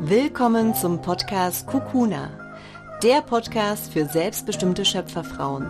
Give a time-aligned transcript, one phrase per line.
[0.00, 2.30] Willkommen zum Podcast Kukuna,
[3.02, 5.66] der Podcast für selbstbestimmte Schöpferfrauen.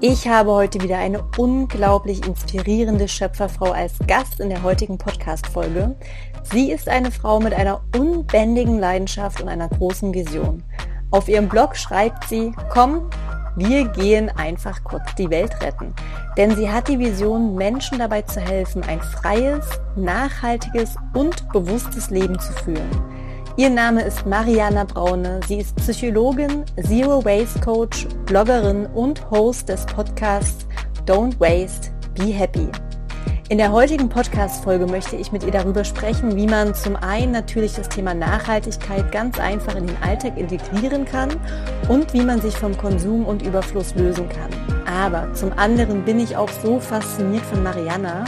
[0.00, 5.94] Ich habe heute wieder eine unglaublich inspirierende Schöpferfrau als Gast in der heutigen Podcast-Folge.
[6.44, 10.62] Sie ist eine Frau mit einer unbändigen Leidenschaft und einer großen Vision.
[11.10, 13.10] Auf ihrem Blog schreibt sie, komm,
[13.56, 15.94] wir gehen einfach kurz die Welt retten.
[16.38, 19.66] Denn sie hat die Vision, Menschen dabei zu helfen, ein freies,
[19.96, 23.15] nachhaltiges und bewusstes Leben zu führen.
[23.58, 25.40] Ihr Name ist Mariana Braune.
[25.48, 30.66] Sie ist Psychologin, Zero Waste Coach, Bloggerin und Host des Podcasts
[31.06, 32.68] Don't Waste, Be Happy.
[33.48, 37.72] In der heutigen Podcast-Folge möchte ich mit ihr darüber sprechen, wie man zum einen natürlich
[37.72, 41.30] das Thema Nachhaltigkeit ganz einfach in den Alltag integrieren kann
[41.88, 44.50] und wie man sich vom Konsum und Überfluss lösen kann.
[44.86, 48.24] Aber zum anderen bin ich auch so fasziniert von Mariana,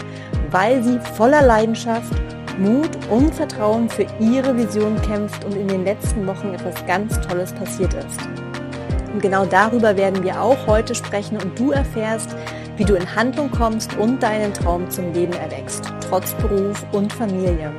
[0.51, 2.15] weil sie voller Leidenschaft
[2.59, 7.53] Mut und Vertrauen für ihre Vision kämpft und in den letzten Wochen etwas ganz Tolles
[7.53, 8.21] passiert ist.
[9.13, 12.37] Und genau darüber werden wir auch heute sprechen und du erfährst,
[12.77, 17.73] wie du in Handlung kommst und deinen Traum zum Leben erwächst, trotz Beruf und Familie.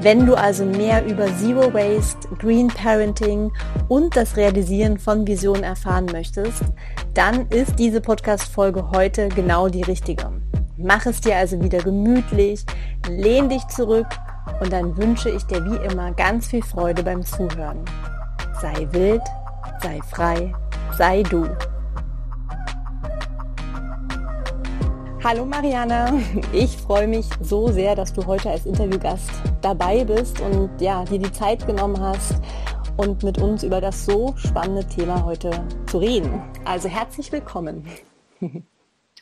[0.00, 3.50] Wenn du also mehr über Zero Waste, Green Parenting
[3.88, 6.62] und das Realisieren von Visionen erfahren möchtest,
[7.14, 10.30] dann ist diese Podcast-Folge heute genau die richtige.
[10.86, 12.62] Mach es dir also wieder gemütlich,
[13.08, 14.06] lehn dich zurück
[14.60, 17.82] und dann wünsche ich dir wie immer ganz viel Freude beim Zuhören.
[18.60, 19.22] Sei wild,
[19.82, 20.52] sei frei,
[20.98, 21.48] sei du.
[25.24, 26.12] Hallo Mariana,
[26.52, 29.30] ich freue mich so sehr, dass du heute als Interviewgast
[29.62, 32.34] dabei bist und ja, dir die Zeit genommen hast
[32.98, 35.50] und mit uns über das so spannende Thema heute
[35.86, 36.42] zu reden.
[36.66, 37.86] Also herzlich willkommen.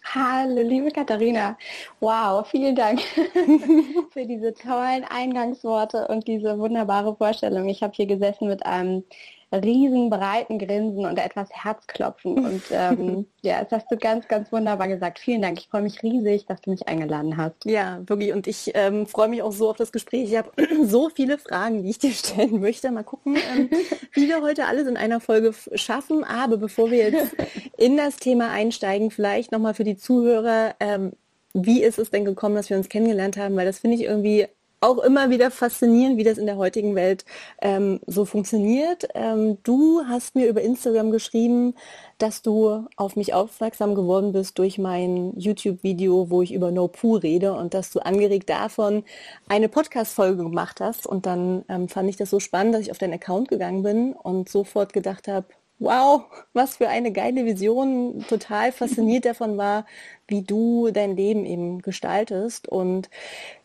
[0.05, 1.57] Hallo, liebe Katharina.
[2.01, 3.01] Wow, vielen Dank
[4.11, 7.69] für diese tollen Eingangsworte und diese wunderbare Vorstellung.
[7.69, 9.05] Ich habe hier gesessen mit einem
[9.53, 12.45] riesen breiten Grinsen und etwas Herzklopfen.
[12.45, 15.19] Und ähm, ja, das hast du ganz, ganz wunderbar gesagt.
[15.19, 15.59] Vielen Dank.
[15.59, 17.65] Ich freue mich riesig, dass du mich eingeladen hast.
[17.65, 18.33] Ja, wirklich.
[18.33, 20.31] Und ich ähm, freue mich auch so auf das Gespräch.
[20.31, 20.51] Ich habe
[20.85, 22.91] so viele Fragen, die ich dir stellen möchte.
[22.91, 23.71] Mal gucken, ähm,
[24.13, 26.25] wie wir heute alles in einer Folge schaffen.
[26.25, 27.37] Aber bevor wir jetzt
[27.77, 31.13] in das Thema einsteigen, vielleicht nochmal für die Zuhörer, ähm,
[31.55, 33.57] wie ist es denn gekommen, dass wir uns kennengelernt haben?
[33.57, 34.47] Weil das finde ich irgendwie
[34.83, 37.25] auch immer wieder faszinierend, wie das in der heutigen Welt
[37.61, 39.09] ähm, so funktioniert.
[39.15, 41.75] Ähm, du hast mir über Instagram geschrieben,
[42.19, 47.17] dass du auf mich aufmerksam geworden bist durch mein YouTube-Video, wo ich über No Poo
[47.17, 49.05] rede und dass du angeregt davon
[49.49, 51.07] eine Podcast-Folge gemacht hast.
[51.07, 54.13] Und dann ähm, fand ich das so spannend, dass ich auf deinen Account gegangen bin
[54.13, 55.47] und sofort gedacht habe,
[55.83, 59.85] wow, was für eine geile Vision, total fasziniert davon war,
[60.29, 63.11] wie du dein Leben eben gestaltest und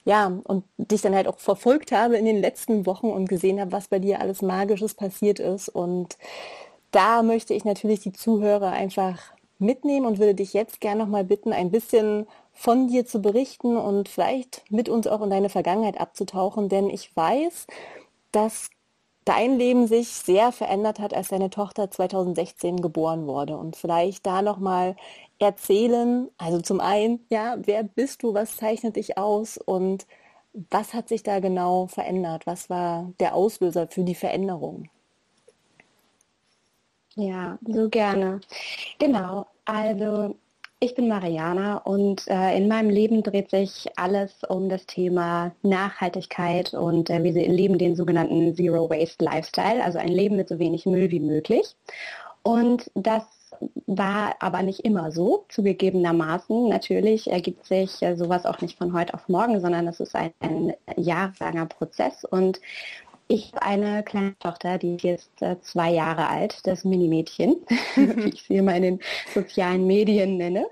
[0.03, 3.71] ja, und dich dann halt auch verfolgt habe in den letzten Wochen und gesehen habe,
[3.71, 5.69] was bei dir alles Magisches passiert ist.
[5.69, 6.17] Und
[6.91, 11.53] da möchte ich natürlich die Zuhörer einfach mitnehmen und würde dich jetzt gerne nochmal bitten,
[11.53, 16.69] ein bisschen von dir zu berichten und vielleicht mit uns auch in deine Vergangenheit abzutauchen,
[16.69, 17.67] denn ich weiß,
[18.31, 18.69] dass
[19.27, 23.57] dein Leben sich sehr verändert hat, als deine Tochter 2016 geboren wurde.
[23.57, 24.95] Und vielleicht da nochmal
[25.39, 30.07] erzählen, also zum einen, ja, wer bist du, was zeichnet dich aus und
[30.71, 32.47] was hat sich da genau verändert?
[32.47, 34.89] Was war der Auslöser für die Veränderung?
[37.15, 38.39] Ja, so gerne.
[38.99, 40.35] Genau, also
[40.79, 46.73] ich bin Mariana und äh, in meinem Leben dreht sich alles um das Thema Nachhaltigkeit
[46.73, 50.85] und äh, wir leben den sogenannten Zero Waste Lifestyle, also ein Leben mit so wenig
[50.85, 51.75] Müll wie möglich.
[52.43, 53.23] Und das
[53.87, 56.69] war aber nicht immer so, zugegebenermaßen.
[56.69, 60.31] Natürlich ergibt sich äh, sowas auch nicht von heute auf morgen, sondern es ist ein,
[60.41, 62.61] ein jahrelanger Prozess und
[63.27, 67.57] ich habe eine kleine Tochter, die ist jetzt äh, zwei Jahre alt, das Minimädchen,
[67.95, 68.99] wie ich sie immer in den
[69.33, 70.65] sozialen Medien nenne.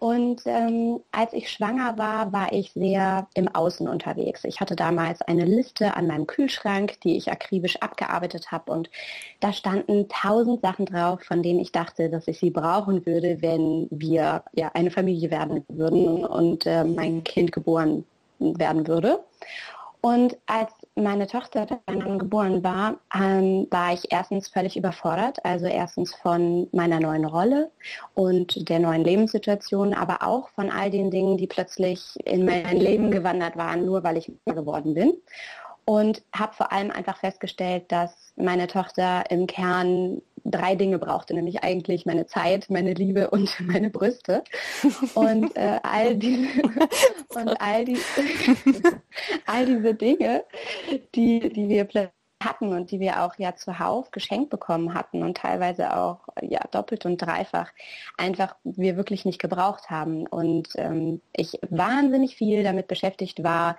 [0.00, 4.42] Und ähm, als ich schwanger war, war ich sehr im Außen unterwegs.
[4.42, 8.72] Ich hatte damals eine Liste an meinem Kühlschrank, die ich akribisch abgearbeitet habe.
[8.72, 8.90] Und
[9.38, 13.86] da standen tausend Sachen drauf, von denen ich dachte, dass ich sie brauchen würde, wenn
[13.92, 18.04] wir ja eine Familie werden würden und äh, mein Kind geboren
[18.40, 19.20] werden würde.
[20.00, 25.44] Und als meine Tochter dann geboren war, ähm, war ich erstens völlig überfordert.
[25.44, 27.70] Also erstens von meiner neuen Rolle
[28.14, 33.10] und der neuen Lebenssituation, aber auch von all den Dingen, die plötzlich in mein Leben
[33.10, 35.14] gewandert waren, nur weil ich Mutter geworden bin.
[35.84, 41.62] Und habe vor allem einfach festgestellt, dass meine Tochter im Kern drei Dinge brauchte, nämlich
[41.62, 44.42] eigentlich meine Zeit, meine Liebe und meine Brüste.
[45.14, 46.48] Und äh, all diese
[47.34, 47.98] und all, die,
[49.46, 50.44] all diese Dinge,
[51.14, 51.86] die, die wir
[52.44, 57.06] hatten und die wir auch ja zuhauf geschenkt bekommen hatten und teilweise auch ja doppelt
[57.06, 57.70] und dreifach
[58.16, 63.76] einfach wir wirklich nicht gebraucht haben und ähm, ich wahnsinnig viel damit beschäftigt war,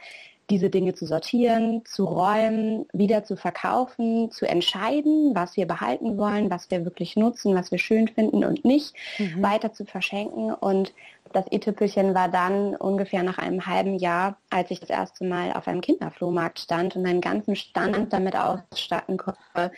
[0.50, 6.50] diese Dinge zu sortieren, zu räumen, wieder zu verkaufen, zu entscheiden, was wir behalten wollen,
[6.50, 9.42] was wir wirklich nutzen, was wir schön finden und nicht, mhm.
[9.42, 10.54] weiter zu verschenken.
[10.54, 10.94] Und
[11.32, 15.68] das i-Tüppelchen war dann ungefähr nach einem halben Jahr, als ich das erste Mal auf
[15.68, 19.72] einem Kinderflohmarkt stand und meinen ganzen Stand damit ausstatten konnte,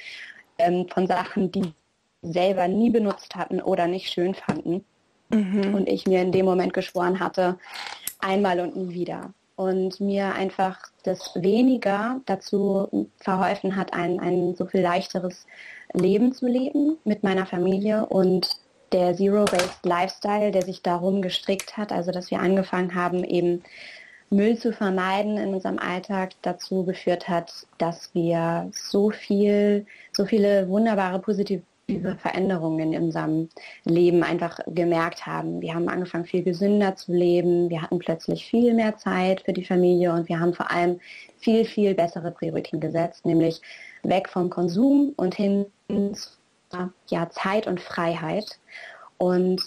[0.58, 1.74] ähm, von Sachen, die
[2.22, 4.84] selber nie benutzt hatten oder nicht schön fanden.
[5.30, 5.76] Mhm.
[5.76, 7.58] Und ich mir in dem Moment geschworen hatte,
[8.20, 14.66] einmal und nie wieder und mir einfach das weniger dazu verholfen hat, ein, ein so
[14.66, 15.46] viel leichteres
[15.94, 18.50] Leben zu leben mit meiner Familie und
[18.92, 23.64] der Zero-Based Lifestyle, der sich darum gestrickt hat, also dass wir angefangen haben, eben
[24.30, 30.68] Müll zu vermeiden in unserem Alltag dazu geführt hat, dass wir so viel, so viele
[30.68, 33.50] wunderbare positive diese Veränderungen in unserem
[33.84, 35.62] Leben einfach gemerkt haben.
[35.62, 37.70] Wir haben angefangen, viel gesünder zu leben.
[37.70, 41.00] Wir hatten plötzlich viel mehr Zeit für die Familie und wir haben vor allem
[41.38, 43.62] viel, viel bessere Prioritäten gesetzt, nämlich
[44.04, 46.30] weg vom Konsum und hin zu
[47.10, 48.60] ja, Zeit und Freiheit.
[49.18, 49.62] Und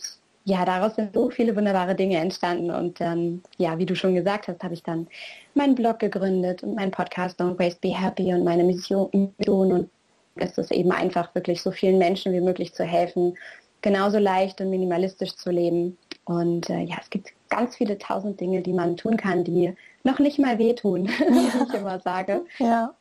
[0.44, 2.70] ja, daraus sind so viele wunderbare Dinge entstanden.
[2.70, 5.06] Und dann, ja, wie du schon gesagt hast, habe ich dann
[5.54, 9.90] meinen Blog gegründet und meinen Podcast Don't Waste Be Happy und meine Mission und
[10.40, 13.36] ist es eben einfach wirklich so vielen Menschen wie möglich zu helfen,
[13.82, 15.98] genauso leicht und minimalistisch zu leben.
[16.24, 19.74] Und äh, ja, es gibt ganz viele tausend Dinge, die man tun kann, die
[20.04, 22.44] noch nicht mal wehtun, wie ich immer sage.
[22.58, 22.94] Ja.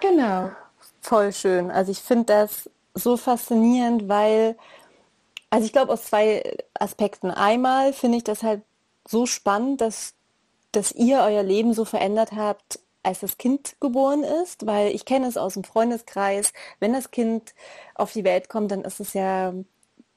[0.00, 0.50] Genau.
[1.00, 1.70] Voll schön.
[1.70, 4.56] Also ich finde das so faszinierend, weil,
[5.50, 6.42] also ich glaube aus zwei
[6.74, 7.30] Aspekten.
[7.30, 8.62] Einmal finde ich das halt
[9.06, 10.14] so spannend, dass,
[10.72, 15.26] dass ihr euer Leben so verändert habt, als das Kind geboren ist, weil ich kenne
[15.26, 17.54] es aus dem Freundeskreis, wenn das Kind
[17.94, 19.54] auf die Welt kommt, dann ist es ja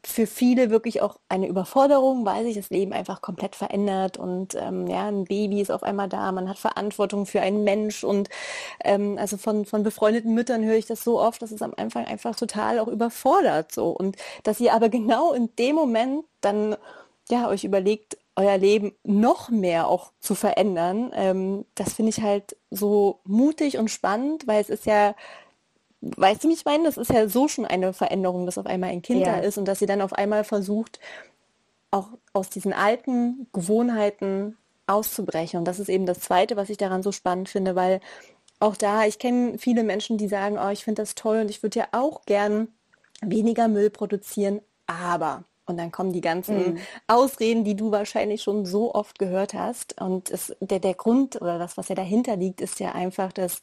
[0.07, 4.87] für viele wirklich auch eine Überforderung, weil sich das Leben einfach komplett verändert und ähm,
[4.87, 8.29] ja, ein Baby ist auf einmal da, man hat Verantwortung für einen Mensch und
[8.85, 12.05] ähm, also von, von befreundeten Müttern höre ich das so oft, dass es am Anfang
[12.05, 13.89] einfach total auch überfordert so.
[13.89, 16.77] Und dass ihr aber genau in dem Moment dann
[17.29, 21.11] ja euch überlegt, euer Leben noch mehr auch zu verändern.
[21.13, 25.15] Ähm, das finde ich halt so mutig und spannend, weil es ist ja,
[26.01, 29.01] weißt du, mich meinen, das ist ja so schon eine Veränderung, dass auf einmal ein
[29.01, 29.33] Kind ja.
[29.33, 30.99] da ist und dass ihr dann auf einmal versucht,
[31.89, 34.55] auch aus diesen alten Gewohnheiten
[34.85, 35.57] auszubrechen.
[35.57, 38.01] Und das ist eben das Zweite, was ich daran so spannend finde, weil
[38.59, 41.63] auch da, ich kenne viele Menschen, die sagen, oh, ich finde das toll und ich
[41.63, 42.67] würde ja auch gern
[43.21, 46.77] weniger Müll produzieren, aber und dann kommen die ganzen mhm.
[47.07, 50.01] Ausreden, die du wahrscheinlich schon so oft gehört hast.
[50.01, 53.61] Und es, der, der Grund oder das, was ja dahinter liegt, ist ja einfach, dass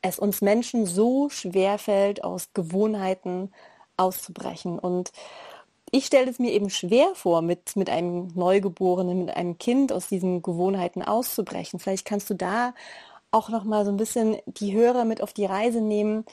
[0.00, 3.52] es uns Menschen so schwer fällt, aus Gewohnheiten
[3.96, 4.78] auszubrechen.
[4.78, 5.12] Und
[5.90, 10.08] ich stelle es mir eben schwer vor, mit, mit einem Neugeborenen, mit einem Kind aus
[10.08, 11.78] diesen Gewohnheiten auszubrechen.
[11.78, 12.74] Vielleicht kannst du da
[13.30, 16.24] auch noch mal so ein bisschen die Hörer mit auf die Reise nehmen,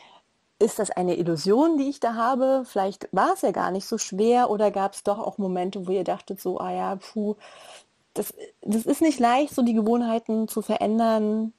[0.59, 2.63] ist das eine Illusion, die ich da habe?
[2.65, 5.91] Vielleicht war es ja gar nicht so schwer oder gab es doch auch Momente, wo
[5.91, 7.35] ihr dachtet so, ah ja, puh,
[8.13, 11.53] das, das ist nicht leicht, so die Gewohnheiten zu verändern,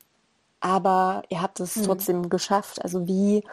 [0.61, 1.85] aber ihr habt es hm.
[1.85, 2.83] trotzdem geschafft.
[2.83, 3.45] Also wie,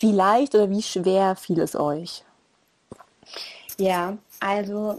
[0.00, 2.24] wie leicht oder wie schwer fiel es euch?
[3.78, 4.98] Ja, also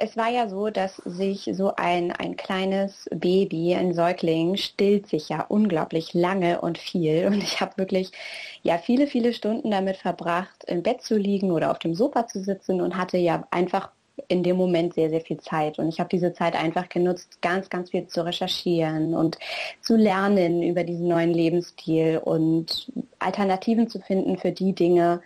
[0.00, 5.28] es war ja so, dass sich so ein, ein kleines Baby, ein Säugling, stillt sich
[5.28, 7.26] ja unglaublich lange und viel.
[7.30, 8.10] Und ich habe wirklich
[8.62, 12.42] ja viele, viele Stunden damit verbracht, im Bett zu liegen oder auf dem Sofa zu
[12.42, 13.90] sitzen und hatte ja einfach
[14.28, 15.78] in dem Moment sehr, sehr viel Zeit.
[15.78, 19.38] Und ich habe diese Zeit einfach genutzt, ganz, ganz viel zu recherchieren und
[19.80, 25.20] zu lernen über diesen neuen Lebensstil und Alternativen zu finden für die Dinge,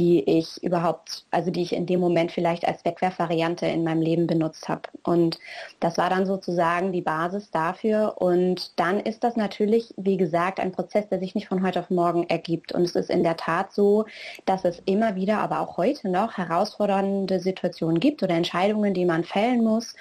[0.00, 4.26] die ich überhaupt, also die ich in dem Moment vielleicht als Wegwerfvariante in meinem Leben
[4.26, 4.88] benutzt habe.
[5.02, 5.38] Und
[5.78, 8.14] das war dann sozusagen die Basis dafür.
[8.16, 11.90] Und dann ist das natürlich, wie gesagt, ein Prozess, der sich nicht von heute auf
[11.90, 12.72] morgen ergibt.
[12.72, 14.06] Und es ist in der Tat so,
[14.46, 19.22] dass es immer wieder, aber auch heute noch herausfordernde Situationen gibt oder Entscheidungen, die man
[19.22, 19.94] fällen muss.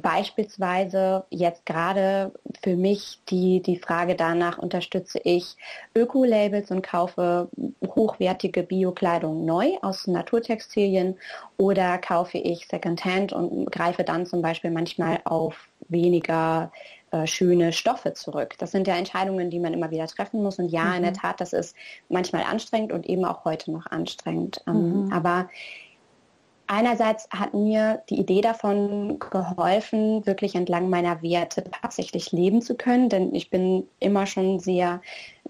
[0.00, 2.32] Beispielsweise jetzt gerade
[2.62, 5.56] für mich die, die Frage danach, unterstütze ich
[5.94, 7.50] Öko-Labels und kaufe
[7.94, 11.16] hochwertige Bio-Kleidung neu aus Naturtextilien
[11.56, 16.70] oder kaufe ich Secondhand und greife dann zum Beispiel manchmal auf weniger
[17.14, 18.54] äh, schöne Stoffe zurück.
[18.58, 20.58] Das sind ja Entscheidungen, die man immer wieder treffen muss.
[20.58, 20.94] Und ja, mhm.
[20.94, 21.16] in der mhm.
[21.16, 21.76] Tat, das ist
[22.08, 24.62] manchmal anstrengend und eben auch heute noch anstrengend.
[24.66, 25.12] Ähm, mhm.
[25.12, 25.48] Aber
[26.66, 33.08] einerseits hat mir die Idee davon geholfen, wirklich entlang meiner Werte tatsächlich leben zu können,
[33.08, 35.00] denn ich bin immer schon sehr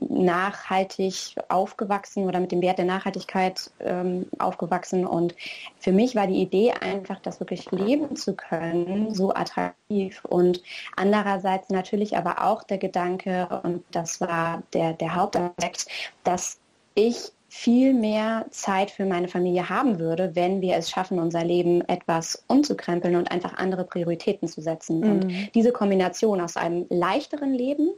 [0.00, 5.06] nachhaltig aufgewachsen oder mit dem Wert der Nachhaltigkeit ähm, aufgewachsen.
[5.06, 5.34] Und
[5.78, 10.24] für mich war die Idee einfach, das wirklich leben zu können, so attraktiv.
[10.24, 10.62] Und
[10.96, 15.86] andererseits natürlich aber auch der Gedanke und das war der, der Hauptaspekt,
[16.24, 16.58] dass
[16.94, 21.82] ich viel mehr Zeit für meine Familie haben würde, wenn wir es schaffen, unser Leben
[21.82, 24.98] etwas umzukrempeln und einfach andere Prioritäten zu setzen.
[24.98, 25.10] Mhm.
[25.10, 27.90] Und diese Kombination aus einem leichteren Leben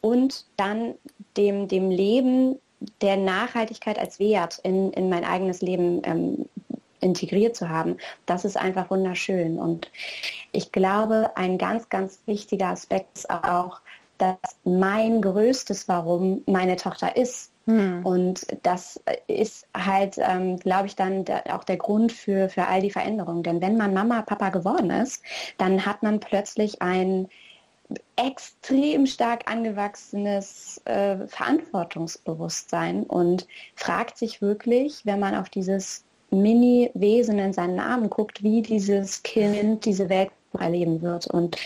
[0.00, 0.94] und dann
[1.36, 2.56] dem, dem Leben
[3.02, 6.46] der Nachhaltigkeit als Wert in, in mein eigenes Leben ähm,
[6.98, 9.60] integriert zu haben, das ist einfach wunderschön.
[9.60, 9.92] Und
[10.50, 13.80] ich glaube, ein ganz, ganz wichtiger Aspekt ist auch,
[14.18, 18.04] dass mein größtes Warum meine Tochter ist, hm.
[18.04, 22.90] Und das ist halt, ähm, glaube ich, dann auch der Grund für, für all die
[22.90, 23.42] Veränderungen.
[23.42, 25.22] Denn wenn man Mama, Papa geworden ist,
[25.56, 27.28] dann hat man plötzlich ein
[28.16, 37.52] extrem stark angewachsenes äh, Verantwortungsbewusstsein und fragt sich wirklich, wenn man auf dieses Mini-Wesen in
[37.52, 41.26] seinen Namen guckt, wie dieses Kind diese Welt erleben wird.
[41.26, 41.56] Und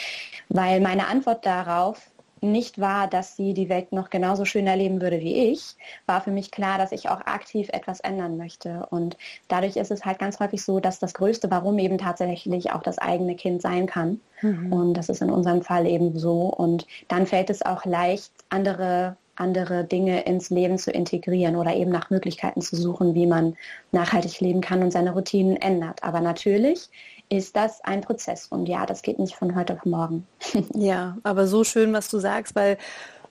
[0.49, 2.11] weil meine Antwort darauf
[2.43, 5.77] nicht war, dass sie die Welt noch genauso schön erleben würde wie ich,
[6.07, 8.87] war für mich klar, dass ich auch aktiv etwas ändern möchte.
[8.91, 9.17] Und
[9.49, 12.99] dadurch ist es halt ganz häufig so, dass das größte Warum eben tatsächlich auch das
[12.99, 14.21] eigene Kind sein kann.
[14.43, 14.73] Mhm.
[14.73, 16.43] Und das ist in unserem Fall eben so.
[16.43, 21.91] Und dann fällt es auch leicht, andere andere Dinge ins Leben zu integrieren oder eben
[21.91, 23.57] nach Möglichkeiten zu suchen, wie man
[23.93, 26.03] nachhaltig leben kann und seine Routinen ändert.
[26.03, 26.91] Aber natürlich
[27.29, 28.47] ist das ein Prozess.
[28.47, 30.27] Und ja, das geht nicht von heute auf morgen.
[30.75, 32.79] ja, aber so schön, was du sagst, weil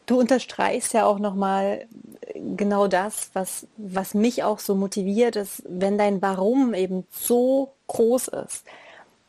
[0.06, 1.86] du unterstreichst ja auch nochmal
[2.56, 8.30] genau das, was, was mich auch so motiviert ist, wenn dein Warum eben so groß
[8.30, 8.66] ist,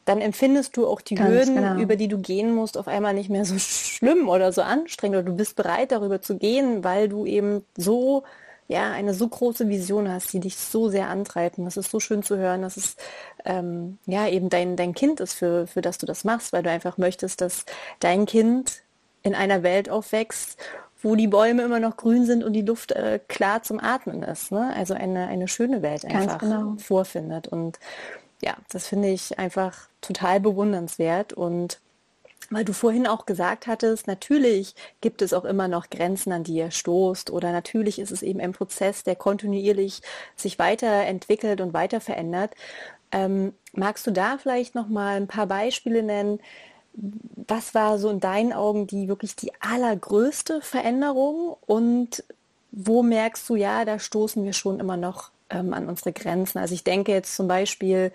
[0.05, 1.81] dann empfindest du auch die Ganz Hürden, genau.
[1.81, 5.27] über die du gehen musst, auf einmal nicht mehr so schlimm oder so anstrengend oder
[5.27, 8.23] du bist bereit darüber zu gehen, weil du eben so
[8.69, 11.59] ja, eine so große Vision hast, die dich so sehr antreibt.
[11.59, 12.97] Und das ist so schön zu hören, dass es
[13.47, 16.71] ähm, ja eben dein, dein Kind ist, für, für das du das machst, weil du
[16.71, 17.65] einfach möchtest, dass
[17.99, 18.83] dein Kind
[19.23, 20.59] in einer Welt aufwächst,
[21.01, 24.53] wo die Bäume immer noch grün sind und die Luft äh, klar zum Atmen ist.
[24.53, 24.71] Ne?
[24.77, 26.75] Also eine, eine schöne Welt einfach genau.
[26.77, 27.49] vorfindet.
[27.49, 27.79] Und
[28.43, 31.81] ja, das finde ich einfach total bewundernswert und
[32.51, 36.55] weil du vorhin auch gesagt hattest, natürlich gibt es auch immer noch Grenzen, an die
[36.55, 40.01] ihr stoßt oder natürlich ist es eben ein Prozess, der kontinuierlich
[40.35, 42.55] sich weiterentwickelt und weiter verändert.
[43.13, 46.41] Ähm, magst du da vielleicht noch mal ein paar Beispiele nennen?
[46.95, 52.25] Was war so in deinen Augen die wirklich die allergrößte Veränderung und
[52.71, 56.59] wo merkst du, ja, da stoßen wir schon immer noch ähm, an unsere Grenzen?
[56.59, 58.13] Also ich denke jetzt zum Beispiel,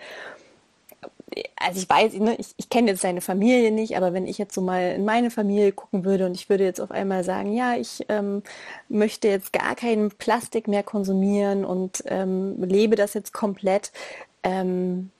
[1.56, 4.54] also ich weiß, ne, ich, ich kenne jetzt seine Familie nicht, aber wenn ich jetzt
[4.54, 7.76] so mal in meine Familie gucken würde und ich würde jetzt auf einmal sagen, ja,
[7.76, 8.44] ich ähm,
[8.90, 13.92] möchte jetzt gar kein Plastik mehr konsumieren und ähm, lebe das jetzt komplett,
[14.44, 15.12] ähm,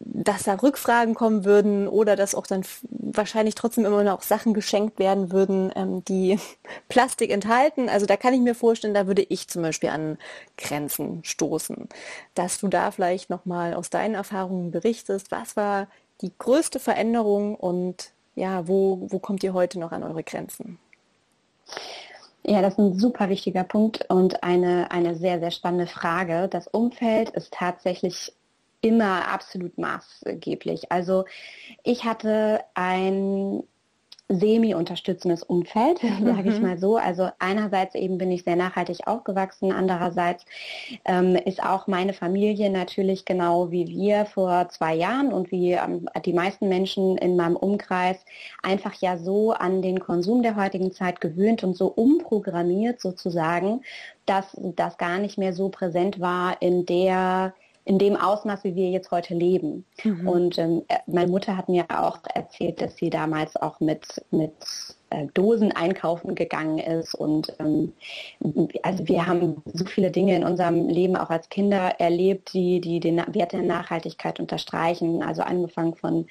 [0.00, 4.98] dass da Rückfragen kommen würden oder dass auch dann wahrscheinlich trotzdem immer noch Sachen geschenkt
[4.98, 6.38] werden würden, ähm, die
[6.88, 7.88] Plastik enthalten.
[7.88, 10.18] Also da kann ich mir vorstellen, da würde ich zum Beispiel an
[10.56, 11.88] Grenzen stoßen.
[12.34, 15.86] Dass du da vielleicht nochmal aus deinen Erfahrungen berichtest, was war
[16.22, 20.78] die größte Veränderung und ja, wo, wo kommt ihr heute noch an eure Grenzen?
[22.42, 26.48] Ja, das ist ein super wichtiger Punkt und eine, eine sehr, sehr spannende Frage.
[26.48, 28.32] Das Umfeld ist tatsächlich
[28.80, 30.90] immer absolut maßgeblich.
[30.90, 31.24] Also
[31.84, 33.62] ich hatte ein
[34.30, 36.66] semi-unterstützendes Umfeld, sage ich mhm.
[36.66, 36.96] mal so.
[36.96, 40.44] Also einerseits eben bin ich sehr nachhaltig aufgewachsen, andererseits
[41.04, 46.08] ähm, ist auch meine Familie natürlich genau wie wir vor zwei Jahren und wie ähm,
[46.24, 48.24] die meisten Menschen in meinem Umkreis
[48.62, 53.82] einfach ja so an den Konsum der heutigen Zeit gewöhnt und so umprogrammiert sozusagen,
[54.26, 57.52] dass das gar nicht mehr so präsent war in der
[57.84, 59.84] in dem Ausmaß, wie wir jetzt heute leben.
[60.04, 60.28] Mhm.
[60.28, 64.52] Und ähm, äh, meine Mutter hat mir auch erzählt, dass sie damals auch mit, mit
[65.10, 67.14] äh, Dosen einkaufen gegangen ist.
[67.14, 67.92] Und ähm,
[68.82, 73.00] also wir haben so viele Dinge in unserem Leben auch als Kinder erlebt, die, die
[73.00, 75.22] den Wert der Nachhaltigkeit unterstreichen.
[75.22, 76.26] Also angefangen von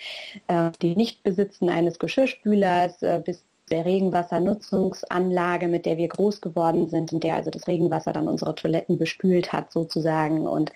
[0.47, 7.11] äh, die Nichtbesitzen eines Geschirrspülers äh, bis der Regenwassernutzungsanlage, mit der wir groß geworden sind,
[7.13, 10.71] in der also das Regenwasser dann unsere Toiletten bespült hat sozusagen und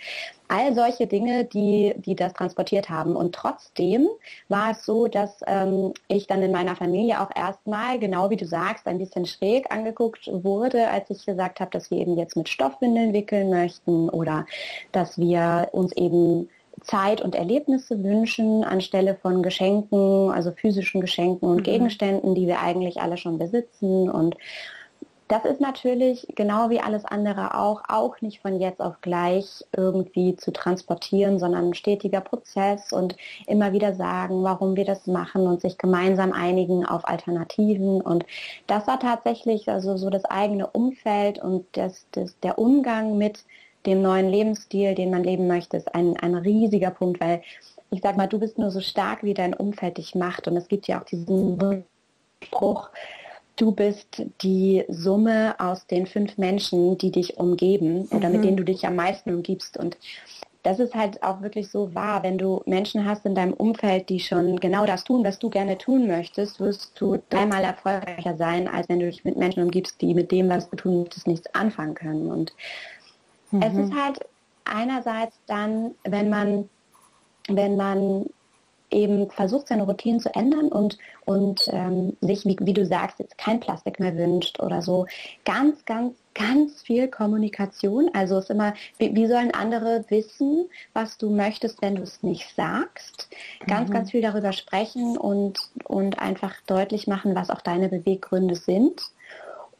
[0.47, 3.15] all solche Dinge, die, die das transportiert haben.
[3.15, 4.07] Und trotzdem
[4.49, 8.45] war es so, dass ähm, ich dann in meiner Familie auch erstmal, genau wie du
[8.45, 12.49] sagst, ein bisschen schräg angeguckt wurde, als ich gesagt habe, dass wir eben jetzt mit
[12.49, 14.45] Stoffwindeln wickeln möchten oder
[14.91, 16.49] dass wir uns eben
[16.83, 21.63] Zeit und Erlebnisse wünschen anstelle von Geschenken, also physischen Geschenken und mhm.
[21.63, 24.35] Gegenständen, die wir eigentlich alle schon besitzen und
[25.33, 30.35] das ist natürlich genau wie alles andere auch, auch nicht von jetzt auf gleich irgendwie
[30.35, 33.15] zu transportieren, sondern ein stetiger Prozess und
[33.47, 38.01] immer wieder sagen, warum wir das machen und sich gemeinsam einigen auf Alternativen.
[38.01, 38.25] Und
[38.67, 43.43] das war tatsächlich also so das eigene Umfeld und das, das, der Umgang mit
[43.85, 47.41] dem neuen Lebensstil, den man leben möchte, ist ein, ein riesiger Punkt, weil
[47.91, 50.47] ich sag mal, du bist nur so stark, wie dein Umfeld dich macht.
[50.47, 51.83] Und es gibt ja auch diesen
[52.43, 52.89] Spruch,
[53.55, 58.35] du bist die Summe aus den fünf Menschen, die dich umgeben oder mhm.
[58.35, 59.77] mit denen du dich am meisten umgibst.
[59.77, 59.97] Und
[60.63, 62.23] das ist halt auch wirklich so wahr.
[62.23, 65.77] Wenn du Menschen hast in deinem Umfeld, die schon genau das tun, was du gerne
[65.77, 70.13] tun möchtest, wirst du dreimal erfolgreicher sein, als wenn du dich mit Menschen umgibst, die
[70.13, 72.31] mit dem, was du tun möchtest, nichts anfangen können.
[72.31, 72.53] Und
[73.53, 73.61] mhm.
[73.61, 74.19] es ist halt
[74.65, 76.69] einerseits dann, wenn man,
[77.47, 78.25] wenn man
[78.93, 83.37] eben versucht, seine Routinen zu ändern und, und ähm, sich, wie, wie, du sagst, jetzt
[83.37, 85.07] kein Plastik mehr wünscht oder so.
[85.45, 88.09] Ganz, ganz, ganz viel Kommunikation.
[88.13, 92.21] Also es ist immer, wie, wie sollen andere wissen, was du möchtest, wenn du es
[92.23, 93.29] nicht sagst?
[93.67, 93.93] Ganz, mhm.
[93.93, 99.01] ganz viel darüber sprechen und, und einfach deutlich machen, was auch deine Beweggründe sind.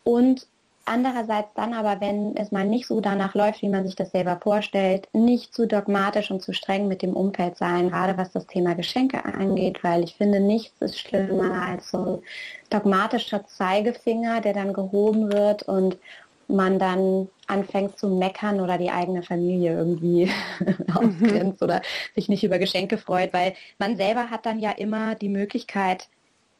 [0.03, 0.47] Und
[0.85, 4.39] Andererseits dann aber, wenn es mal nicht so danach läuft, wie man sich das selber
[4.41, 8.75] vorstellt, nicht zu dogmatisch und zu streng mit dem Umfeld sein, gerade was das Thema
[8.75, 12.19] Geschenke angeht, weil ich finde, nichts ist schlimmer als so ein
[12.69, 15.97] dogmatischer Zeigefinger, der dann gehoben wird und
[16.49, 20.29] man dann anfängt zu meckern oder die eigene Familie irgendwie
[20.93, 21.65] ausgrenzt mhm.
[21.65, 21.81] oder
[22.15, 26.09] sich nicht über Geschenke freut, weil man selber hat dann ja immer die Möglichkeit,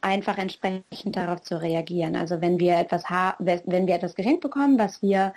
[0.04, 2.14] einfach entsprechend darauf zu reagieren.
[2.14, 3.04] Also wenn wir etwas
[3.38, 5.32] wenn wir etwas geschenkt bekommen, was wir,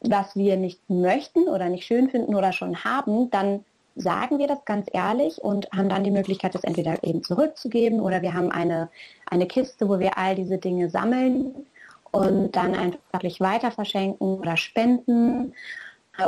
[0.00, 3.64] was wir nicht möchten oder nicht schön finden oder schon haben, dann
[3.96, 8.22] sagen wir das ganz ehrlich und haben dann die Möglichkeit, das entweder eben zurückzugeben oder
[8.22, 8.88] wir haben eine,
[9.26, 11.66] eine Kiste, wo wir all diese Dinge sammeln
[12.12, 15.52] und dann einfach weiter verschenken oder spenden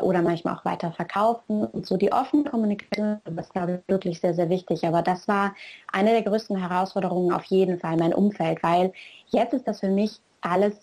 [0.02, 1.64] oder manchmal auch weiter verkaufen.
[1.64, 4.86] Und so die offene Kommunikation, das ist, glaube ich, wirklich sehr, sehr wichtig.
[4.86, 5.54] Aber das war
[5.92, 8.92] eine der größten Herausforderungen auf jeden Fall, mein Umfeld, weil
[9.28, 10.74] jetzt ist das für mich alles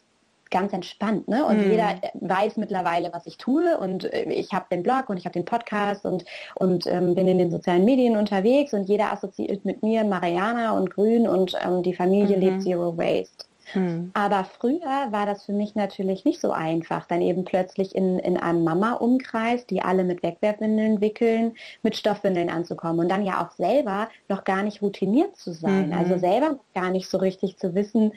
[0.50, 1.28] ganz entspannt.
[1.28, 1.46] Ne?
[1.46, 1.72] Und mm.
[1.72, 3.78] jeder weiß mittlerweile, was ich tue.
[3.78, 7.28] Und äh, ich habe den Blog und ich habe den Podcast und, und ähm, bin
[7.28, 11.84] in den sozialen Medien unterwegs und jeder assoziiert mit mir Mariana und Grün und ähm,
[11.84, 13.47] die Familie mm lebt Zero Waste.
[13.74, 14.12] Hm.
[14.14, 18.38] Aber früher war das für mich natürlich nicht so einfach, dann eben plötzlich in, in
[18.38, 24.10] einem Mama-Umkreis, die alle mit Wegwerfwindeln wickeln, mit Stoffwindeln anzukommen und dann ja auch selber
[24.30, 25.88] noch gar nicht routiniert zu sein.
[25.88, 25.94] Mhm.
[25.94, 28.14] Also selber gar nicht so richtig zu wissen,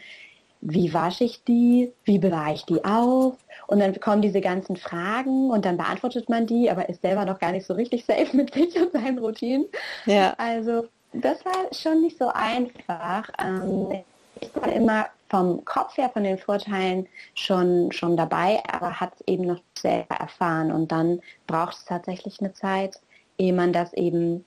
[0.60, 3.36] wie wasche ich die, wie bewahre ich die auf
[3.66, 7.38] und dann kommen diese ganzen Fragen und dann beantwortet man die, aber ist selber noch
[7.38, 9.66] gar nicht so richtig safe mit sich und seinen Routinen.
[10.04, 10.34] Ja.
[10.36, 13.30] Also das war schon nicht so einfach.
[13.42, 14.02] Ähm,
[14.40, 19.28] ich war immer vom Kopf her, von den Vorteilen schon, schon dabei, aber hat es
[19.28, 20.72] eben noch selber erfahren.
[20.72, 23.00] Und dann braucht es tatsächlich eine Zeit,
[23.38, 24.44] ehe man das eben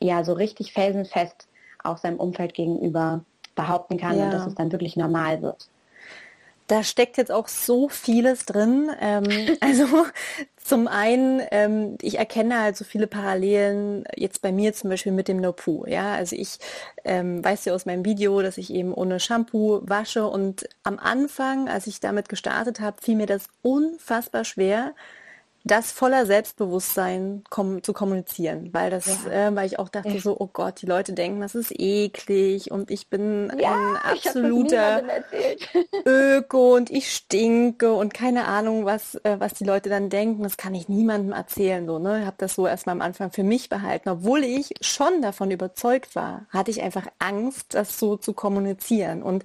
[0.00, 1.48] ja so richtig felsenfest
[1.82, 4.26] auch seinem Umfeld gegenüber behaupten kann ja.
[4.26, 5.68] und dass es dann wirklich normal wird.
[6.68, 8.90] Da steckt jetzt auch so vieles drin.
[9.00, 9.24] Ähm,
[9.60, 9.86] also
[10.62, 15.26] zum einen, ähm, ich erkenne halt so viele Parallelen jetzt bei mir zum Beispiel mit
[15.26, 15.86] dem No-Poo.
[15.86, 16.58] Ja, also ich
[17.04, 21.68] ähm, weiß ja aus meinem Video, dass ich eben ohne Shampoo wasche und am Anfang,
[21.68, 24.94] als ich damit gestartet habe, fiel mir das unfassbar schwer,
[25.70, 29.48] das voller Selbstbewusstsein kom zu kommunizieren, weil das, ja.
[29.48, 30.20] äh, weil ich auch dachte ja.
[30.20, 35.02] so, oh Gott, die Leute denken, das ist eklig und ich bin ja, ein absoluter
[36.04, 40.42] Öko und ich stinke und keine Ahnung, was, äh, was die Leute dann denken.
[40.42, 42.20] Das kann ich niemandem erzählen, so, ne?
[42.20, 46.16] Ich habe das so erstmal am Anfang für mich behalten, obwohl ich schon davon überzeugt
[46.16, 49.44] war, hatte ich einfach Angst, das so zu kommunizieren und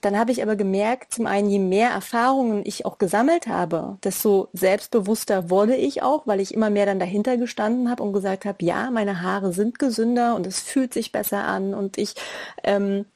[0.00, 4.48] dann habe ich aber gemerkt, zum einen, je mehr Erfahrungen ich auch gesammelt habe, desto
[4.52, 8.64] selbstbewusster wurde ich auch, weil ich immer mehr dann dahinter gestanden habe und gesagt habe,
[8.64, 12.14] ja, meine Haare sind gesünder und es fühlt sich besser an und ich
[12.62, 13.06] ähm,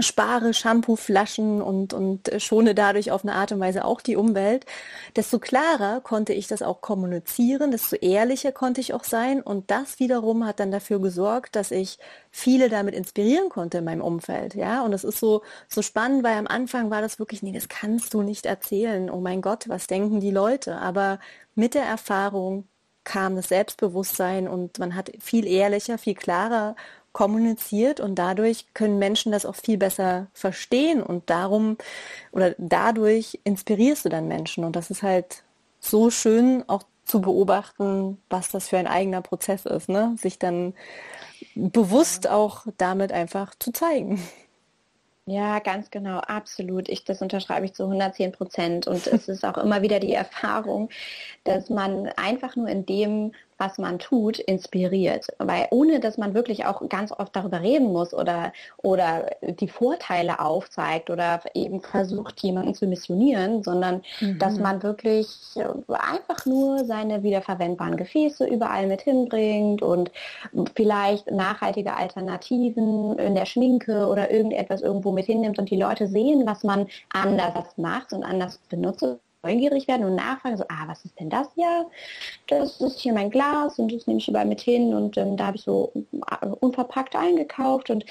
[0.00, 4.66] spare Shampooflaschen und, und schone dadurch auf eine Art und Weise auch die Umwelt,
[5.14, 9.40] desto klarer konnte ich das auch kommunizieren, desto ehrlicher konnte ich auch sein.
[9.40, 11.98] Und das wiederum hat dann dafür gesorgt, dass ich
[12.30, 14.54] viele damit inspirieren konnte in meinem Umfeld.
[14.54, 17.68] Ja, und das ist so, so spannend, weil am Anfang war das wirklich, nee, das
[17.68, 19.10] kannst du nicht erzählen.
[19.10, 20.76] Oh mein Gott, was denken die Leute?
[20.78, 21.20] Aber
[21.54, 22.66] mit der Erfahrung
[23.04, 26.74] kam das Selbstbewusstsein und man hat viel ehrlicher, viel klarer
[27.14, 31.78] kommuniziert und dadurch können Menschen das auch viel besser verstehen und darum
[32.32, 35.44] oder dadurch inspirierst du dann Menschen und das ist halt
[35.80, 40.16] so schön auch zu beobachten, was das für ein eigener Prozess ist, ne?
[40.18, 40.74] Sich dann
[41.54, 44.20] bewusst auch damit einfach zu zeigen.
[45.26, 46.90] Ja, ganz genau, absolut.
[46.90, 48.86] Ich, das unterschreibe ich zu 110 Prozent.
[48.86, 50.90] Und es ist auch immer wieder die Erfahrung,
[51.44, 55.26] dass man einfach nur in dem was man tut, inspiriert.
[55.38, 60.40] Weil ohne dass man wirklich auch ganz oft darüber reden muss oder, oder die Vorteile
[60.40, 64.38] aufzeigt oder eben versucht, jemanden zu missionieren, sondern mhm.
[64.38, 65.28] dass man wirklich
[65.88, 70.10] einfach nur seine wiederverwendbaren Gefäße überall mit hinbringt und
[70.74, 76.46] vielleicht nachhaltige Alternativen in der Schminke oder irgendetwas irgendwo mit hinnimmt und die Leute sehen,
[76.46, 79.04] was man anders macht und anders benutzt
[79.44, 81.86] neugierig werden und nachfragen, so, ah, was ist denn das hier?
[82.46, 85.46] Das ist hier mein Glas und das nehme ich überall mit hin und ähm, da
[85.46, 88.04] habe ich so äh, unverpackt eingekauft und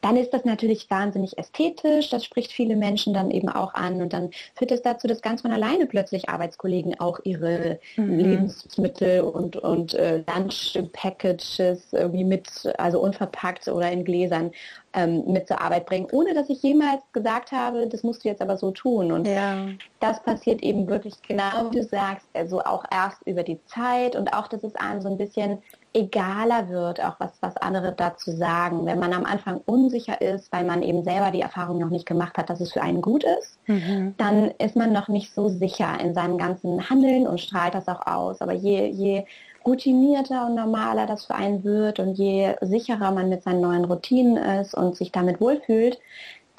[0.00, 4.12] dann ist das natürlich wahnsinnig ästhetisch, das spricht viele Menschen dann eben auch an und
[4.12, 8.18] dann führt es das dazu, dass ganz von alleine plötzlich Arbeitskollegen auch ihre mhm.
[8.18, 11.58] Lebensmittel und, und äh, Lunch-Packages
[11.92, 12.48] irgendwie mit,
[12.78, 14.52] also unverpackt oder in Gläsern
[14.98, 18.42] ähm, mit zur Arbeit bringen, ohne dass ich jemals gesagt habe, das musst du jetzt
[18.42, 19.12] aber so tun.
[19.12, 19.68] Und ja.
[20.00, 24.32] das passiert eben wirklich genau, wie du sagst, also auch erst über die Zeit und
[24.32, 25.62] auch, dass es einem so ein bisschen
[25.94, 28.86] egaler wird, auch was, was andere dazu sagen.
[28.86, 32.36] Wenn man am Anfang unsicher ist, weil man eben selber die Erfahrung noch nicht gemacht
[32.36, 34.14] hat, dass es für einen gut ist, mhm.
[34.18, 38.06] dann ist man noch nicht so sicher in seinem ganzen Handeln und strahlt das auch
[38.06, 38.40] aus.
[38.40, 39.24] Aber je, je
[39.68, 44.36] routinierter und normaler das für einen wird und je sicherer man mit seinen neuen Routinen
[44.36, 45.98] ist und sich damit wohlfühlt,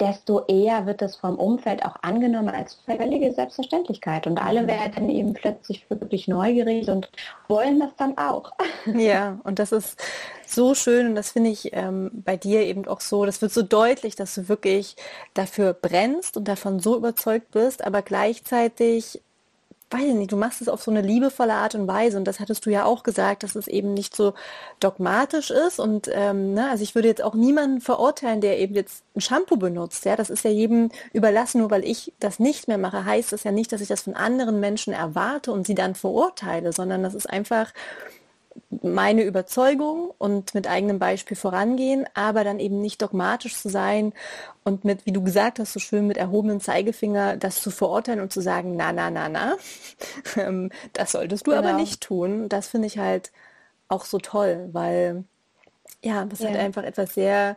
[0.00, 4.26] desto eher wird es vom Umfeld auch angenommen als völlige Selbstverständlichkeit.
[4.26, 7.10] Und alle werden eben plötzlich wirklich neugierig und
[7.48, 8.52] wollen das dann auch.
[8.86, 10.02] Ja, und das ist
[10.46, 13.62] so schön und das finde ich ähm, bei dir eben auch so, das wird so
[13.62, 14.96] deutlich, dass du wirklich
[15.34, 19.20] dafür brennst und davon so überzeugt bist, aber gleichzeitig
[19.90, 22.38] weiß ich nicht, du machst es auf so eine liebevolle Art und Weise und das
[22.38, 24.34] hattest du ja auch gesagt, dass es eben nicht so
[24.78, 29.04] dogmatisch ist und ähm, ne, also ich würde jetzt auch niemanden verurteilen, der eben jetzt
[29.16, 32.78] ein Shampoo benutzt, ja, das ist ja jedem überlassen, nur weil ich das nicht mehr
[32.78, 35.94] mache, heißt das ja nicht, dass ich das von anderen Menschen erwarte und sie dann
[35.94, 37.72] verurteile, sondern das ist einfach
[38.82, 44.12] meine Überzeugung und mit eigenem Beispiel vorangehen, aber dann eben nicht dogmatisch zu sein
[44.64, 48.32] und mit, wie du gesagt hast, so schön mit erhobenem Zeigefinger das zu verurteilen und
[48.32, 49.56] zu sagen, na, na, na, na,
[50.36, 51.62] ähm, das solltest du genau.
[51.62, 52.48] aber nicht tun.
[52.48, 53.32] Das finde ich halt
[53.88, 55.24] auch so toll, weil
[56.02, 56.48] ja, das ja.
[56.48, 57.56] hat einfach etwas sehr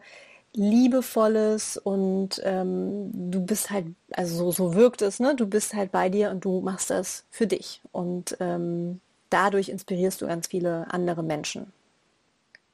[0.55, 5.35] liebevolles und ähm, du bist halt, also so, so wirkt es, ne?
[5.35, 7.81] Du bist halt bei dir und du machst das für dich.
[7.91, 9.01] Und ähm,
[9.33, 11.73] dadurch inspirierst du ganz viele andere Menschen.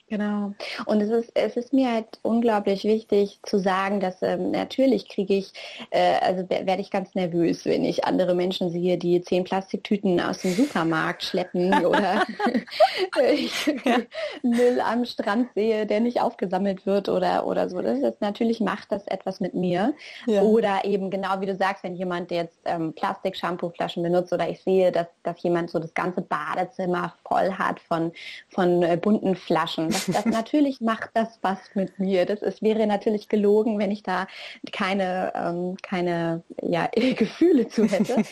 [0.10, 0.54] Genau.
[0.86, 5.36] Und es ist, es ist mir halt unglaublich wichtig zu sagen, dass ähm, natürlich kriege
[5.36, 5.54] ich,
[5.92, 10.40] äh, also werde ich ganz nervös, wenn ich andere Menschen sehe, die zehn Plastiktüten aus
[10.40, 12.24] dem Supermarkt schleppen oder
[13.34, 13.74] ich
[14.44, 17.82] Müll am Strand sehe, der nicht aufgesammelt wird oder, oder so.
[17.82, 19.94] Das ist, natürlich macht das etwas mit mir.
[20.26, 20.42] Ja.
[20.42, 24.92] Oder eben genau wie du sagst, wenn jemand jetzt ähm, Plastik-Shampooflaschen benutzt oder ich sehe,
[24.92, 28.12] dass, dass jemand so das ganze Badezimmer voll hat von,
[28.50, 32.26] von äh, bunten Flaschen das, natürlich macht das was mit mir.
[32.26, 34.28] Das ist, wäre natürlich gelogen, wenn ich da
[34.72, 38.24] keine, ähm, keine ja, Gefühle zu hätte.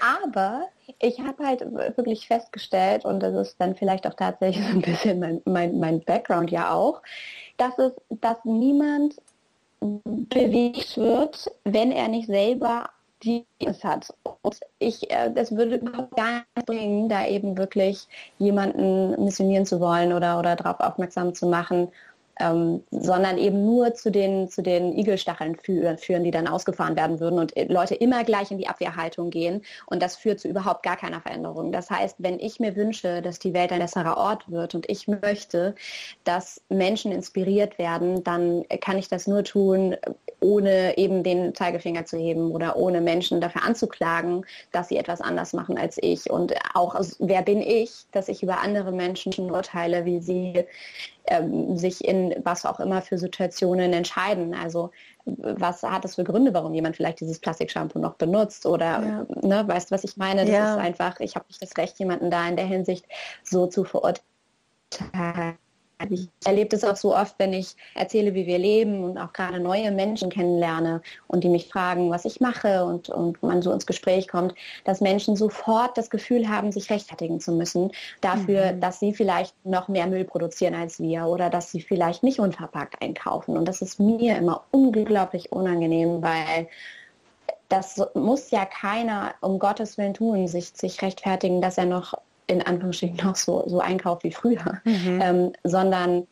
[0.00, 0.68] Aber
[1.00, 1.60] ich habe halt
[1.96, 6.00] wirklich festgestellt, und das ist dann vielleicht auch tatsächlich so ein bisschen mein, mein, mein
[6.00, 7.02] Background ja auch,
[7.56, 9.16] dass es, dass niemand
[9.80, 12.90] bewegt wird, wenn er nicht selber
[13.22, 14.12] die es hat.
[14.42, 18.06] Und ich, äh, das würde überhaupt gar nicht bringen, da eben wirklich
[18.38, 21.90] jemanden missionieren zu wollen oder, oder darauf aufmerksam zu machen,
[22.38, 27.20] ähm, sondern eben nur zu den, zu den Igelstacheln führen, führen, die dann ausgefahren werden
[27.20, 29.62] würden und Leute immer gleich in die Abwehrhaltung gehen.
[29.86, 31.72] Und das führt zu überhaupt gar keiner Veränderung.
[31.72, 35.08] Das heißt, wenn ich mir wünsche, dass die Welt ein besserer Ort wird und ich
[35.08, 35.74] möchte,
[36.24, 39.96] dass Menschen inspiriert werden, dann kann ich das nur tun,
[40.40, 45.52] ohne eben den Zeigefinger zu heben oder ohne Menschen dafür anzuklagen, dass sie etwas anders
[45.52, 46.30] machen als ich.
[46.30, 50.64] Und auch, wer bin ich, dass ich über andere Menschen urteile, wie sie
[51.26, 54.54] ähm, sich in was auch immer für Situationen entscheiden.
[54.54, 54.90] Also
[55.24, 59.26] was hat es für Gründe, warum jemand vielleicht dieses Plastikshampoo noch benutzt oder ja.
[59.42, 60.42] ne, weißt du, was ich meine?
[60.42, 60.74] Das ja.
[60.74, 63.06] ist einfach, ich habe nicht das Recht, jemanden da in der Hinsicht
[63.42, 64.22] so zu verurteilen
[66.10, 69.60] ich erlebe das auch so oft, wenn ich erzähle, wie wir leben und auch gerade
[69.60, 73.86] neue Menschen kennenlerne und die mich fragen, was ich mache und, und man so ins
[73.86, 74.54] Gespräch kommt,
[74.84, 78.80] dass Menschen sofort das Gefühl haben, sich rechtfertigen zu müssen dafür, mhm.
[78.80, 83.00] dass sie vielleicht noch mehr Müll produzieren als wir oder dass sie vielleicht nicht unverpackt
[83.02, 83.56] einkaufen.
[83.56, 86.68] Und das ist mir immer unglaublich unangenehm, weil
[87.68, 92.14] das muss ja keiner um Gottes Willen tun, sich, sich rechtfertigen, dass er noch
[92.46, 95.20] in Anführungsstrichen noch so, so einkauft wie früher, mhm.
[95.22, 96.26] ähm, sondern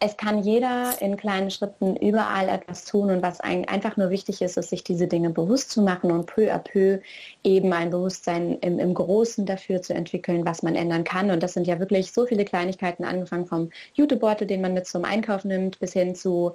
[0.00, 4.56] es kann jeder in kleinen Schritten überall etwas tun und was einfach nur wichtig ist,
[4.56, 7.00] ist, sich diese Dinge bewusst zu machen und peu à peu
[7.42, 11.32] eben ein Bewusstsein im, im Großen dafür zu entwickeln, was man ändern kann.
[11.32, 15.04] Und das sind ja wirklich so viele Kleinigkeiten, angefangen vom Jutebeutel, den man mit zum
[15.04, 16.54] Einkauf nimmt, bis hin zu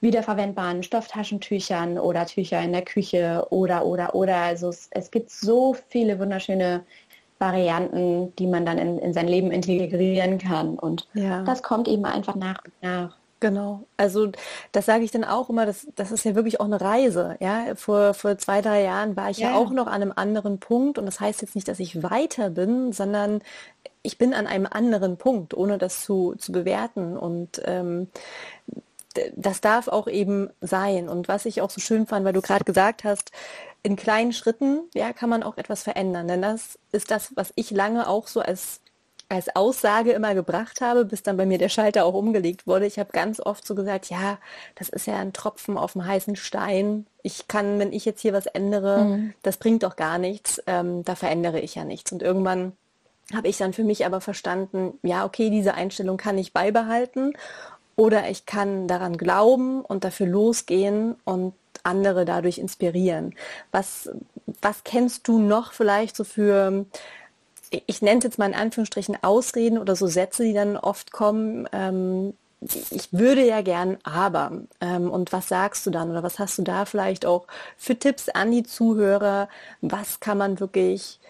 [0.00, 4.36] wiederverwendbaren Stofftaschentüchern oder Tücher in der Küche oder, oder, oder.
[4.36, 6.84] Also es, es gibt so viele wunderschöne
[7.38, 10.78] Varianten, die man dann in, in sein Leben integrieren kann.
[10.78, 11.42] Und ja.
[11.42, 13.16] das kommt eben einfach nach und nach.
[13.38, 13.82] Genau.
[13.98, 14.32] Also
[14.72, 17.36] das sage ich dann auch immer, das, das ist ja wirklich auch eine Reise.
[17.40, 19.50] Ja, vor, vor zwei, drei Jahren war ich ja.
[19.50, 22.48] ja auch noch an einem anderen Punkt und das heißt jetzt nicht, dass ich weiter
[22.48, 23.42] bin, sondern
[24.02, 27.16] ich bin an einem anderen Punkt, ohne das zu, zu bewerten.
[27.16, 28.08] Und ähm,
[29.34, 31.08] das darf auch eben sein.
[31.08, 33.32] Und was ich auch so schön fand, weil du gerade gesagt hast,
[33.86, 36.26] in kleinen Schritten, ja, kann man auch etwas verändern.
[36.26, 38.80] Denn das ist das, was ich lange auch so als,
[39.28, 42.84] als Aussage immer gebracht habe, bis dann bei mir der Schalter auch umgelegt wurde.
[42.86, 44.38] Ich habe ganz oft so gesagt, ja,
[44.74, 47.06] das ist ja ein Tropfen auf dem heißen Stein.
[47.22, 49.34] Ich kann, wenn ich jetzt hier was ändere, mhm.
[49.44, 50.60] das bringt doch gar nichts.
[50.66, 52.10] Ähm, da verändere ich ja nichts.
[52.10, 52.72] Und irgendwann
[53.32, 57.34] habe ich dann für mich aber verstanden, ja, okay, diese Einstellung kann ich beibehalten
[57.94, 61.54] oder ich kann daran glauben und dafür losgehen und
[61.86, 63.34] andere dadurch inspirieren.
[63.72, 64.10] Was,
[64.60, 66.84] was kennst du noch vielleicht so für,
[67.86, 71.68] ich nenne es jetzt mal in Anführungsstrichen Ausreden oder so Sätze, die dann oft kommen,
[71.72, 74.52] ähm, ich würde ja gern, aber.
[74.80, 77.46] Ähm, und was sagst du dann oder was hast du da vielleicht auch
[77.76, 79.48] für Tipps an die Zuhörer?
[79.82, 81.20] Was kann man wirklich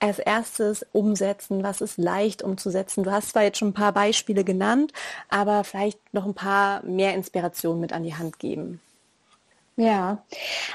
[0.00, 1.62] als erstes umsetzen?
[1.62, 3.04] Was ist leicht umzusetzen?
[3.04, 4.92] Du hast zwar jetzt schon ein paar Beispiele genannt,
[5.28, 8.80] aber vielleicht noch ein paar mehr Inspirationen mit an die Hand geben.
[9.76, 10.22] Ja,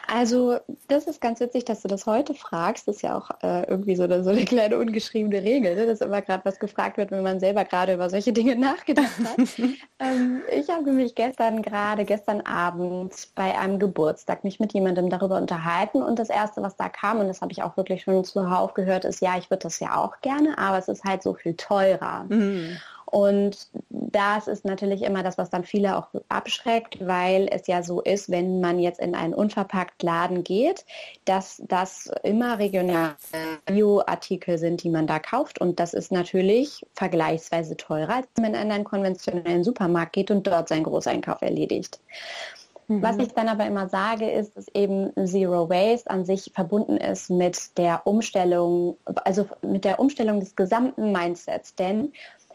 [0.07, 0.57] also
[0.89, 2.85] das ist ganz witzig, dass du das heute fragst.
[2.85, 5.85] Das ist ja auch äh, irgendwie so eine, so eine kleine ungeschriebene Regel, ne?
[5.85, 9.38] dass immer gerade was gefragt wird, wenn man selber gerade über solche Dinge nachgedacht hat.
[9.99, 15.38] ähm, ich habe mich gestern gerade, gestern Abend bei einem Geburtstag mich mit jemandem darüber
[15.38, 18.73] unterhalten und das Erste, was da kam, und das habe ich auch wirklich schon zuhauf
[18.73, 21.55] gehört, ist, ja, ich würde das ja auch gerne, aber es ist halt so viel
[21.55, 22.25] teurer.
[22.27, 22.77] Mhm.
[23.12, 28.02] Und das ist natürlich immer das, was dann viele auch abschreckt, weil es ja so
[28.02, 30.86] ist, wenn man jetzt in einen unverpackt Laden geht,
[31.26, 33.15] dass das immer regionale
[33.65, 35.60] Bioartikel sind, die man da kauft.
[35.60, 40.45] Und das ist natürlich vergleichsweise teurer, als wenn man in einen konventionellen Supermarkt geht und
[40.45, 42.00] dort seinen Großeinkauf erledigt.
[42.89, 43.04] Mhm.
[43.04, 47.30] Was ich dann aber immer sage, ist, dass eben Zero Waste an sich verbunden ist
[47.30, 51.76] mit der Umstellung, also mit der Umstellung des gesamten Mindsets.
[51.76, 52.12] Denn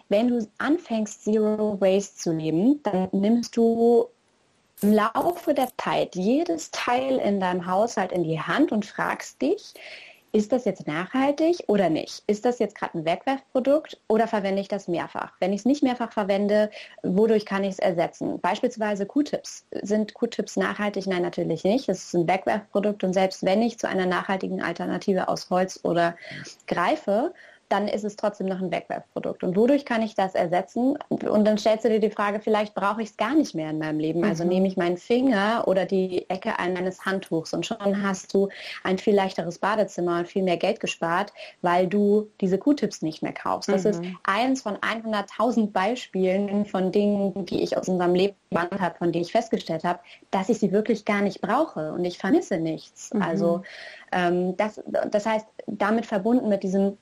[0.08, 4.08] wenn du anfängst, Zero Waste zu leben, dann nimmst du
[4.82, 9.74] im Laufe der Zeit jedes Teil in deinem Haushalt in die Hand und fragst dich,
[10.34, 12.24] ist das jetzt nachhaltig oder nicht?
[12.26, 15.32] Ist das jetzt gerade ein Wegwerfprodukt oder verwende ich das mehrfach?
[15.38, 16.70] Wenn ich es nicht mehrfach verwende,
[17.04, 18.40] wodurch kann ich es ersetzen?
[18.40, 19.64] Beispielsweise Q-Tips.
[19.82, 21.06] Sind Q-Tips nachhaltig?
[21.06, 21.88] Nein, natürlich nicht.
[21.88, 26.16] Es ist ein Wegwerfprodukt und selbst wenn ich zu einer nachhaltigen Alternative aus Holz oder
[26.66, 27.32] greife,
[27.68, 29.42] dann ist es trotzdem noch ein Wegwerfprodukt.
[29.42, 30.96] Und wodurch kann ich das ersetzen?
[31.08, 33.78] Und dann stellst du dir die Frage, vielleicht brauche ich es gar nicht mehr in
[33.78, 34.24] meinem Leben.
[34.24, 34.50] Also mhm.
[34.50, 38.48] nehme ich meinen Finger oder die Ecke eines Handtuchs und schon hast du
[38.82, 43.32] ein viel leichteres Badezimmer und viel mehr Geld gespart, weil du diese Q-Tips nicht mehr
[43.32, 43.68] kaufst.
[43.68, 43.90] Das mhm.
[43.90, 49.24] ist eins von 100.000 Beispielen von Dingen, die ich aus unserem Leben habe, von denen
[49.24, 50.00] ich festgestellt habe,
[50.30, 53.12] dass ich sie wirklich gar nicht brauche und ich vermisse nichts.
[53.12, 53.22] Mhm.
[53.22, 53.62] Also
[54.12, 56.96] ähm, das, das heißt, damit verbunden mit diesem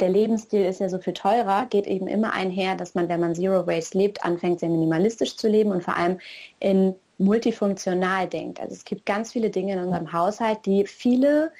[0.00, 3.34] der Lebensstil ist ja so viel teurer, geht eben immer einher, dass man, wenn man
[3.34, 6.18] Zero Waste lebt, anfängt sehr minimalistisch zu leben und vor allem
[6.58, 8.60] in multifunktional denkt.
[8.60, 11.52] Also es gibt ganz viele Dinge in unserem Haushalt, die viele,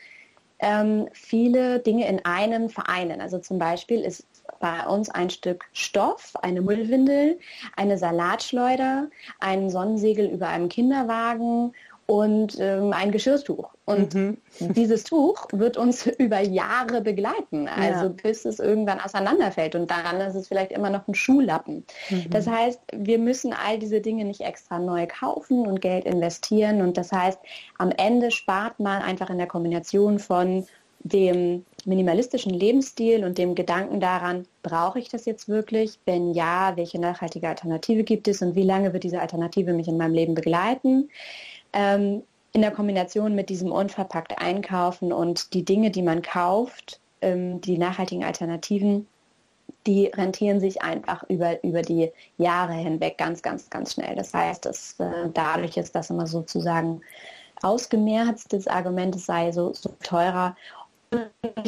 [0.59, 3.21] ähm, viele Dinge in einem vereinen.
[3.21, 4.27] Also zum Beispiel ist
[4.59, 7.39] bei uns ein Stück Stoff, eine Mullwindel,
[7.77, 11.73] eine Salatschleuder, ein Sonnensegel über einem Kinderwagen
[12.07, 13.71] und ähm, ein Geschirrtuch.
[13.87, 14.39] Und mhm.
[14.61, 18.15] dieses Tuch wird uns über Jahre begleiten, also ja.
[18.23, 19.75] bis es irgendwann auseinanderfällt.
[19.75, 21.85] Und daran ist es vielleicht immer noch ein Schuhlappen.
[22.11, 22.31] Mhm.
[22.31, 26.83] Das heißt, wir müssen all diese Dinge nicht extra neu kaufen und Geld investieren.
[26.83, 27.39] Und das heißt,
[27.79, 30.67] am Ende spart man einfach in der Kombination von
[31.05, 35.99] dem minimalistischen Lebensstil und dem Gedanken daran, brauche ich das jetzt wirklich?
[36.07, 39.99] Wenn ja, welche nachhaltige Alternative gibt es und wie lange wird diese Alternative mich in
[39.99, 41.11] meinem Leben begleiten?
[41.75, 47.61] Ähm, in der Kombination mit diesem unverpackt Einkaufen und die Dinge, die man kauft, ähm,
[47.61, 49.07] die nachhaltigen Alternativen,
[49.87, 54.15] die rentieren sich einfach über, über die Jahre hinweg ganz, ganz, ganz schnell.
[54.17, 57.01] Das heißt, dass äh, dadurch ist das immer sozusagen
[57.63, 60.57] ausgemerzt, das Argument, es sei so, so teurer.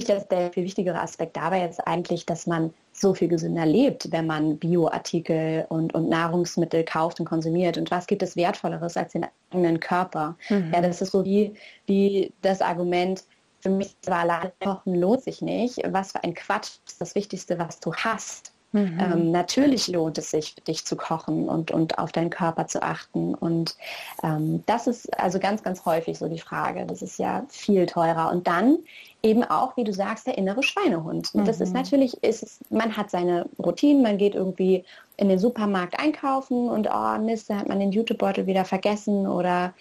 [0.07, 4.27] Dass der viel wichtigere Aspekt dabei ist eigentlich, dass man so viel gesünder lebt, wenn
[4.27, 7.77] man Bioartikel und, und Nahrungsmittel kauft und konsumiert.
[7.77, 10.37] Und was gibt es Wertvolleres als den eigenen Körper?
[10.49, 10.73] Mhm.
[10.73, 11.55] Ja, das ist so wie,
[11.87, 13.25] wie das Argument,
[13.61, 15.81] für mich war allein kochen lohnt sich nicht.
[15.91, 18.53] Was für ein Quatsch ist das Wichtigste, was du hast.
[18.77, 19.01] Mhm.
[19.01, 23.35] Ähm, natürlich lohnt es sich, dich zu kochen und, und auf deinen Körper zu achten.
[23.35, 23.75] Und
[24.23, 26.85] ähm, das ist also ganz, ganz häufig so die Frage.
[26.85, 28.31] Das ist ja viel teurer.
[28.31, 28.79] Und dann
[29.23, 31.35] eben auch, wie du sagst, der innere Schweinehund.
[31.35, 31.47] Mhm.
[31.47, 31.77] Das ist mhm.
[31.77, 34.85] natürlich, ist, man hat seine Routinen, man geht irgendwie
[35.17, 39.73] in den Supermarkt einkaufen und oh Mist, da hat man den Jutebeutel wieder vergessen oder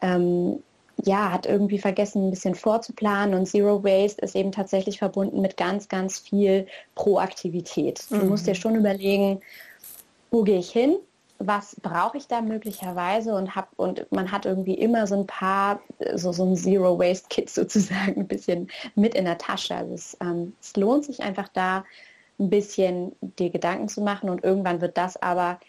[0.00, 0.62] ähm,
[1.06, 5.56] ja, hat irgendwie vergessen, ein bisschen vorzuplanen und Zero Waste ist eben tatsächlich verbunden mit
[5.56, 8.04] ganz, ganz viel Proaktivität.
[8.10, 8.28] Du mhm.
[8.28, 9.40] musst dir schon überlegen,
[10.30, 10.96] wo gehe ich hin?
[11.38, 15.80] Was brauche ich da möglicherweise und hab und man hat irgendwie immer so ein paar
[16.14, 19.74] so, so ein Zero Waste Kit sozusagen ein bisschen mit in der Tasche.
[19.74, 21.84] Also es, ähm, es lohnt sich einfach da
[22.38, 25.60] ein bisschen dir Gedanken zu machen und irgendwann wird das aber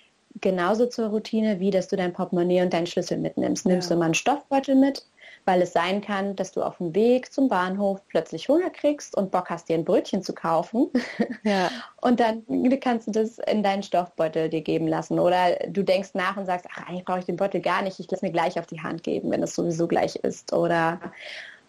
[0.42, 3.66] genauso zur Routine, wie dass du dein Portemonnaie und deinen Schlüssel mitnimmst.
[3.66, 3.96] Nimmst ja.
[3.96, 5.06] du mal einen Stoffbeutel mit,
[5.46, 9.32] weil es sein kann, dass du auf dem Weg zum Bahnhof plötzlich Hunger kriegst und
[9.32, 10.90] Bock hast, dir ein Brötchen zu kaufen.
[11.44, 11.70] Ja.
[12.02, 12.44] Und dann
[12.80, 15.20] kannst du das in deinen Stoffbeutel dir geben lassen.
[15.20, 18.10] Oder du denkst nach und sagst, ach, eigentlich brauche ich den Beutel gar nicht, ich
[18.10, 20.54] lasse mir gleich auf die Hand geben, wenn es sowieso gleich ist.
[20.54, 21.00] Oder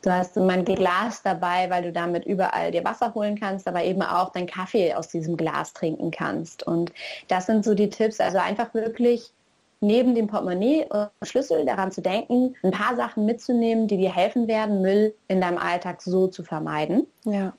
[0.03, 4.03] Du hast mein Glas dabei, weil du damit überall dir Wasser holen kannst, aber eben
[4.03, 6.65] auch deinen Kaffee aus diesem Glas trinken kannst.
[6.65, 6.93] Und
[7.27, 8.21] das sind so die Tipps.
[8.21, 9.33] Also einfach wirklich
[9.81, 14.49] neben dem Portemonnaie und Schlüssel daran zu denken, ein paar Sachen mitzunehmen, die dir helfen
[14.49, 17.07] werden, Müll in deinem Alltag so zu vermeiden.
[17.25, 17.53] Ja.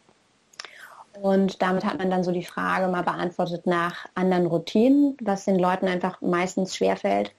[1.21, 5.57] Und damit hat man dann so die Frage mal beantwortet nach anderen Routinen, was den
[5.57, 7.33] Leuten einfach meistens schwerfällt.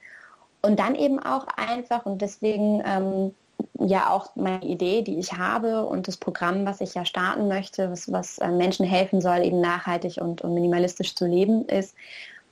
[0.61, 3.35] Und dann eben auch einfach, und deswegen ähm,
[3.79, 7.89] ja auch meine Idee, die ich habe und das Programm, was ich ja starten möchte,
[7.91, 11.95] was, was äh, Menschen helfen soll, eben nachhaltig und, und minimalistisch zu leben, ist,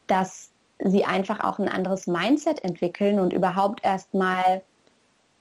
[0.07, 0.46] dass
[0.83, 4.61] sie einfach auch ein anderes Mindset entwickeln und überhaupt erstmal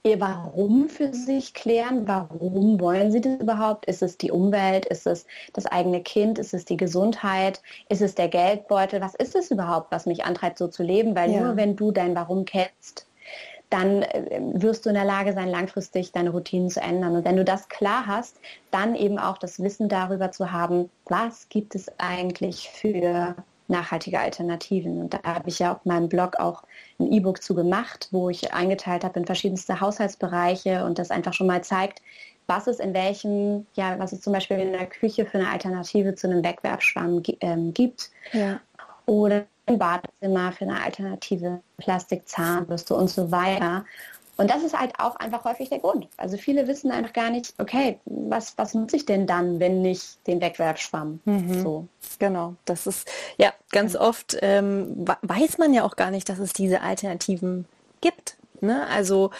[0.03, 2.07] ihr Warum für sich klären.
[2.07, 3.85] Warum wollen sie das überhaupt?
[3.85, 4.85] Ist es die Umwelt?
[4.85, 6.39] Ist es das eigene Kind?
[6.39, 7.61] Ist es die Gesundheit?
[7.89, 9.01] Ist es der Geldbeutel?
[9.01, 11.15] Was ist es überhaupt, was mich antreibt, so zu leben?
[11.15, 11.41] Weil ja.
[11.41, 13.07] nur wenn du dein Warum kennst,
[13.69, 17.15] dann äh, wirst du in der Lage sein, langfristig deine Routinen zu ändern.
[17.17, 18.39] Und wenn du das klar hast,
[18.71, 23.35] dann eben auch das Wissen darüber zu haben, was gibt es eigentlich für
[23.67, 25.01] nachhaltige Alternativen.
[25.01, 26.63] Und da habe ich ja auf meinem Blog auch
[26.99, 31.47] ein E-Book zu gemacht, wo ich eingeteilt habe in verschiedenste Haushaltsbereiche und das einfach schon
[31.47, 32.01] mal zeigt,
[32.47, 36.15] was es in welchem, ja, was es zum Beispiel in der Küche für eine Alternative
[36.15, 38.09] zu einem Wegwerfschwamm ähm, gibt.
[38.31, 38.59] Ja.
[39.05, 43.85] Oder im Badezimmer für eine alternative Plastikzahnbürste und so weiter.
[44.37, 46.07] Und das ist halt auch einfach häufig der Grund.
[46.17, 50.25] Also viele wissen einfach gar nicht, okay, was, was nutze ich denn dann, wenn nicht
[50.27, 51.19] den Wegwerfschwamm?
[51.25, 51.63] Mhm.
[51.63, 51.87] So.
[52.19, 56.53] Genau, das ist, ja, ganz oft ähm, weiß man ja auch gar nicht, dass es
[56.53, 57.65] diese Alternativen
[58.01, 58.37] gibt.
[58.61, 58.87] Ne?
[58.87, 59.31] Also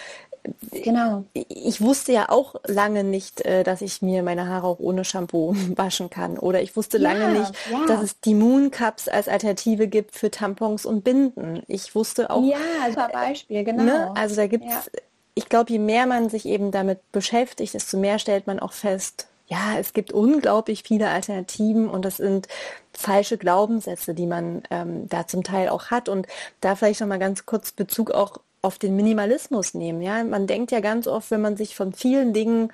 [0.71, 1.25] Genau.
[1.33, 5.55] Ich wusste ja auch lange nicht, äh, dass ich mir meine Haare auch ohne Shampoo
[5.75, 6.37] waschen kann.
[6.37, 7.85] Oder ich wusste lange ja, nicht, ja.
[7.87, 11.63] dass es die Moon Cups als Alternative gibt für Tampons und Binden.
[11.67, 12.43] Ich wusste auch.
[12.43, 12.57] Ja,
[12.89, 13.83] super Beispiel, genau.
[13.83, 14.11] Ne?
[14.15, 15.01] Also da gibt es, ja.
[15.35, 19.27] ich glaube, je mehr man sich eben damit beschäftigt, desto mehr stellt man auch fest,
[19.47, 22.49] ja, es gibt unglaublich viele Alternativen und das sind
[22.91, 26.09] falsche Glaubenssätze, die man ähm, da zum Teil auch hat.
[26.09, 26.27] Und
[26.59, 30.01] da vielleicht noch mal ganz kurz Bezug auch auf den Minimalismus nehmen.
[30.01, 32.71] Ja, man denkt ja ganz oft, wenn man sich von vielen Dingen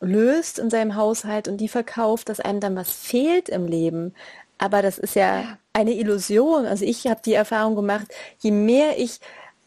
[0.00, 4.14] löst in seinem Haushalt und die verkauft, dass einem dann was fehlt im Leben.
[4.58, 6.66] Aber das ist ja eine Illusion.
[6.66, 8.06] Also ich habe die Erfahrung gemacht,
[8.40, 9.20] je mehr ich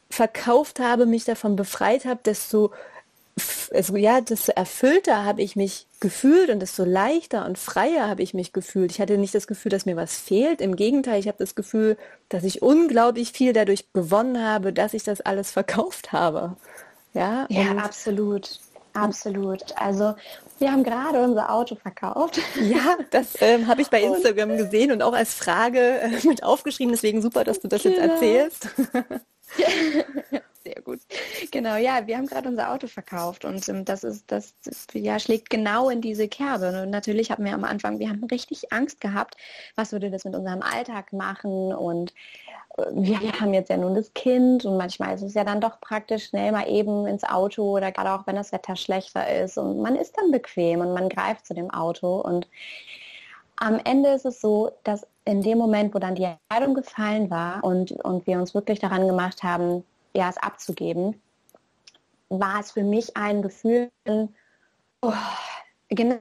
[0.10, 2.72] verkauft habe, mich davon befreit habe, desto
[3.74, 8.34] also ja, desto erfüllter habe ich mich gefühlt und desto leichter und freier habe ich
[8.34, 8.92] mich gefühlt.
[8.92, 10.62] Ich hatte nicht das Gefühl, dass mir was fehlt.
[10.62, 11.98] Im Gegenteil, ich habe das Gefühl,
[12.30, 16.58] dass ich unglaublich viel dadurch gewonnen habe, dass ich das alles verkauft habe.
[17.14, 18.60] Ja, ja absolut.
[18.94, 19.64] Absolut.
[19.78, 20.16] Also
[20.60, 22.42] wir haben gerade unser Auto verkauft.
[22.60, 26.92] Ja, das ähm, habe ich bei Instagram gesehen und auch als Frage äh, mit aufgeschrieben.
[26.92, 27.96] Deswegen super, dass du das genau.
[27.96, 28.70] jetzt erzählst.
[30.74, 31.00] Sehr gut.
[31.52, 35.20] Genau, ja, wir haben gerade unser Auto verkauft und ähm, das ist, das, das ja,
[35.20, 36.84] schlägt genau in diese Kerbe.
[36.84, 39.36] Und natürlich hatten wir am Anfang, wir haben richtig Angst gehabt,
[39.76, 42.14] was würde das mit unserem Alltag machen und
[42.78, 45.82] äh, wir haben jetzt ja nun das Kind und manchmal ist es ja dann doch
[45.82, 49.82] praktisch schnell mal eben ins Auto oder gerade auch wenn das Wetter schlechter ist und
[49.82, 52.48] man ist dann bequem und man greift zu dem Auto und
[53.58, 57.64] am Ende ist es so, dass in dem Moment, wo dann die Entscheidung gefallen war
[57.64, 59.84] und, und wir uns wirklich daran gemacht haben,
[60.14, 61.22] ja, es abzugeben,
[62.30, 63.92] war es für mich ein Gefühl,
[65.02, 65.14] oh,
[65.90, 66.20] genau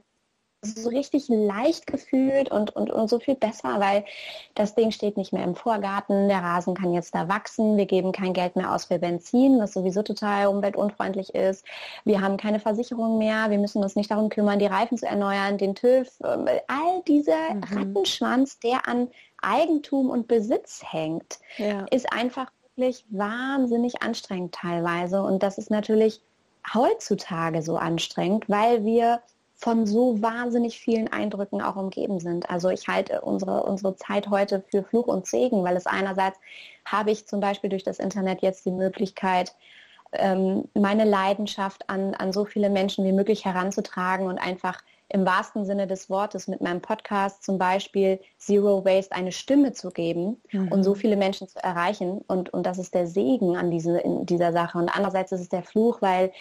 [0.62, 4.04] so richtig leicht gefühlt und, und, und so viel besser, weil
[4.54, 8.12] das Ding steht nicht mehr im Vorgarten, der Rasen kann jetzt da wachsen, wir geben
[8.12, 11.64] kein Geld mehr aus für Benzin, was sowieso total umweltunfreundlich ist.
[12.04, 15.56] Wir haben keine Versicherung mehr, wir müssen uns nicht darum kümmern, die Reifen zu erneuern,
[15.56, 17.62] den TÜV, ähm, all dieser mhm.
[17.72, 19.08] Rattenschwanz, der an
[19.40, 21.86] Eigentum und Besitz hängt, ja.
[21.90, 25.22] ist einfach wirklich wahnsinnig anstrengend teilweise.
[25.22, 26.20] Und das ist natürlich
[26.74, 29.20] heutzutage so anstrengend, weil wir
[29.54, 32.48] von so wahnsinnig vielen Eindrücken auch umgeben sind.
[32.48, 36.38] Also ich halte unsere, unsere Zeit heute für Fluch und Segen, weil es einerseits
[36.86, 39.54] habe ich zum Beispiel durch das Internet jetzt die Möglichkeit,
[40.12, 44.80] ähm, meine Leidenschaft an, an so viele Menschen wie möglich heranzutragen und einfach
[45.12, 49.90] im wahrsten Sinne des Wortes mit meinem Podcast zum Beispiel Zero Waste eine Stimme zu
[49.90, 50.68] geben mhm.
[50.68, 52.22] und so viele Menschen zu erreichen.
[52.26, 54.78] Und, und das ist der Segen an diese, in dieser Sache.
[54.78, 56.32] Und andererseits ist es der Fluch, weil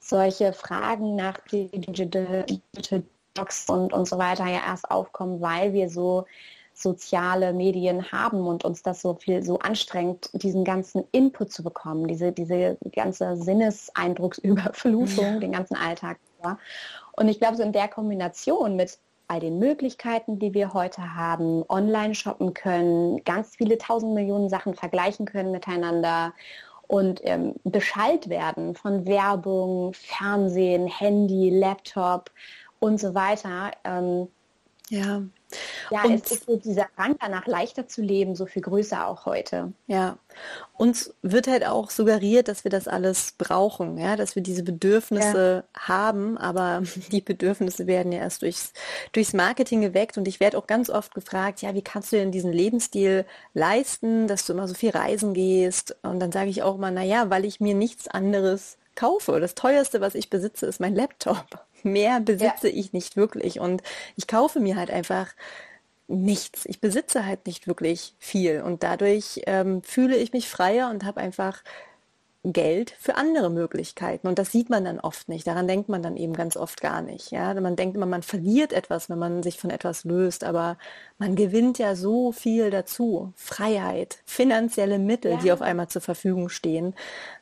[0.00, 2.46] solche Fragen nach Digital
[3.34, 6.24] Docs und, und so weiter ja erst aufkommen, weil wir so
[6.74, 12.06] soziale Medien haben und uns das so viel so anstrengt, diesen ganzen Input zu bekommen,
[12.06, 15.38] diese, diese ganze Sinneseindrucksüberflutung, ja.
[15.40, 16.18] den ganzen Alltag.
[16.42, 16.58] Ja.
[17.18, 21.64] Und ich glaube, so in der Kombination mit all den Möglichkeiten, die wir heute haben,
[21.68, 26.32] online shoppen können, ganz viele tausend Millionen Sachen vergleichen können miteinander
[26.86, 32.30] und ähm, beschallt werden von Werbung, Fernsehen, Handy, Laptop
[32.78, 33.72] und so weiter.
[33.82, 34.28] Ähm,
[34.88, 35.22] ja.
[35.90, 39.24] Ja, und es ist so dieser Drang danach, leichter zu leben, so viel größer auch
[39.24, 39.72] heute.
[39.86, 40.18] Ja.
[40.76, 45.64] Uns wird halt auch suggeriert, dass wir das alles brauchen, ja, dass wir diese Bedürfnisse
[45.74, 45.80] ja.
[45.88, 46.82] haben, aber
[47.12, 48.72] die Bedürfnisse werden ja erst durchs,
[49.12, 52.32] durchs Marketing geweckt und ich werde auch ganz oft gefragt, ja, wie kannst du denn
[52.32, 53.24] diesen Lebensstil
[53.54, 55.96] leisten, dass du immer so viel reisen gehst?
[56.02, 59.40] Und dann sage ich auch immer, naja, weil ich mir nichts anderes kaufe.
[59.40, 61.67] Das teuerste, was ich besitze, ist mein Laptop.
[61.82, 62.74] Mehr besitze ja.
[62.74, 63.60] ich nicht wirklich.
[63.60, 63.82] Und
[64.16, 65.28] ich kaufe mir halt einfach
[66.08, 66.64] nichts.
[66.66, 68.62] Ich besitze halt nicht wirklich viel.
[68.62, 71.62] Und dadurch ähm, fühle ich mich freier und habe einfach
[72.44, 74.26] Geld für andere Möglichkeiten.
[74.28, 75.46] Und das sieht man dann oft nicht.
[75.46, 77.30] Daran denkt man dann eben ganz oft gar nicht.
[77.30, 77.52] Ja?
[77.60, 80.44] Man denkt immer, man verliert etwas, wenn man sich von etwas löst.
[80.44, 80.78] Aber
[81.18, 83.32] man gewinnt ja so viel dazu.
[83.34, 85.38] Freiheit, finanzielle Mittel, ja.
[85.38, 86.94] die auf einmal zur Verfügung stehen.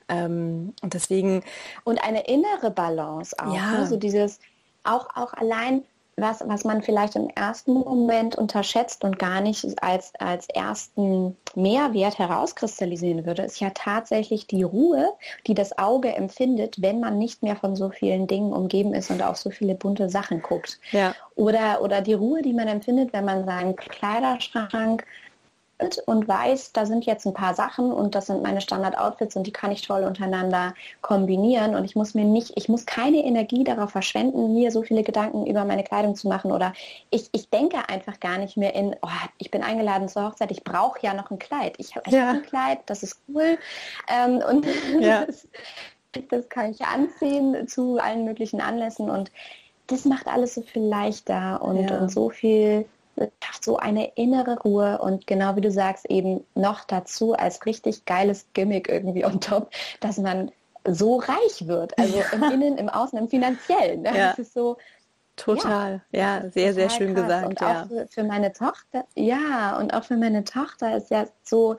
[0.08, 1.42] Ähm, und deswegen.
[1.84, 3.54] Und eine innere Balance auch.
[3.54, 3.72] Ja.
[3.72, 3.86] Ne?
[3.86, 4.40] So dieses,
[4.84, 5.82] auch, auch allein
[6.18, 12.18] was, was man vielleicht im ersten Moment unterschätzt und gar nicht als, als ersten Mehrwert
[12.18, 15.10] herauskristallisieren würde, ist ja tatsächlich die Ruhe,
[15.46, 19.22] die das Auge empfindet, wenn man nicht mehr von so vielen Dingen umgeben ist und
[19.22, 20.80] auf so viele bunte Sachen guckt.
[20.90, 21.14] Ja.
[21.34, 25.04] Oder, oder die Ruhe, die man empfindet, wenn man seinen Kleiderschrank
[26.06, 29.52] und weiß, da sind jetzt ein paar Sachen und das sind meine Standard-Outfits und die
[29.52, 33.90] kann ich toll untereinander kombinieren und ich muss mir nicht, ich muss keine Energie darauf
[33.90, 36.72] verschwenden, mir so viele Gedanken über meine Kleidung zu machen oder
[37.10, 40.64] ich, ich denke einfach gar nicht mehr in, oh, ich bin eingeladen zur Hochzeit, ich
[40.64, 41.74] brauche ja noch ein Kleid.
[41.76, 42.28] Ich, ich ja.
[42.28, 43.58] habe ein Kleid, das ist cool
[44.08, 44.66] ähm, und
[45.00, 45.26] ja.
[45.26, 45.46] das,
[46.30, 49.30] das kann ich anziehen zu allen möglichen Anlässen und
[49.88, 51.98] das macht alles so viel leichter und, ja.
[51.98, 52.86] und so viel
[53.60, 58.46] so eine innere Ruhe und genau wie du sagst, eben noch dazu als richtig geiles
[58.52, 60.50] Gimmick irgendwie on top, dass man
[60.84, 61.98] so reich wird.
[61.98, 64.02] Also im Innen, im Außen, im Finanziellen.
[64.02, 64.16] Ne?
[64.16, 64.30] Ja.
[64.30, 64.76] Das ist so.
[65.36, 67.24] Total, ja, ja sehr, sehr schön krass.
[67.24, 67.48] gesagt.
[67.48, 67.82] Und ja.
[67.82, 71.76] auch für, für meine Tochter, ja, und auch für meine Tochter ist ja so,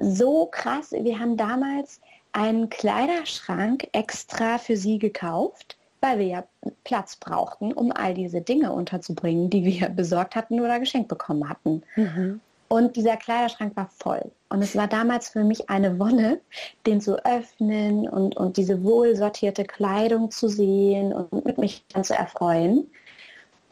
[0.00, 0.92] so krass.
[0.92, 2.00] Wir haben damals
[2.32, 6.44] einen Kleiderschrank extra für sie gekauft weil wir ja
[6.84, 11.82] Platz brauchten, um all diese Dinge unterzubringen, die wir besorgt hatten oder geschenkt bekommen hatten.
[11.96, 12.40] Mhm.
[12.68, 14.30] Und dieser Kleiderschrank war voll.
[14.48, 16.40] Und es war damals für mich eine Wonne,
[16.86, 22.14] den zu öffnen und, und diese wohlsortierte Kleidung zu sehen und mit mich dann zu
[22.14, 22.88] erfreuen.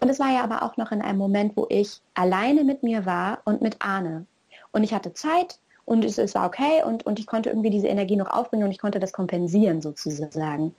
[0.00, 3.06] Und es war ja aber auch noch in einem Moment, wo ich alleine mit mir
[3.06, 4.26] war und mit Arne.
[4.72, 7.88] Und ich hatte Zeit und es, es war okay und, und ich konnte irgendwie diese
[7.88, 10.74] Energie noch aufbringen und ich konnte das kompensieren sozusagen.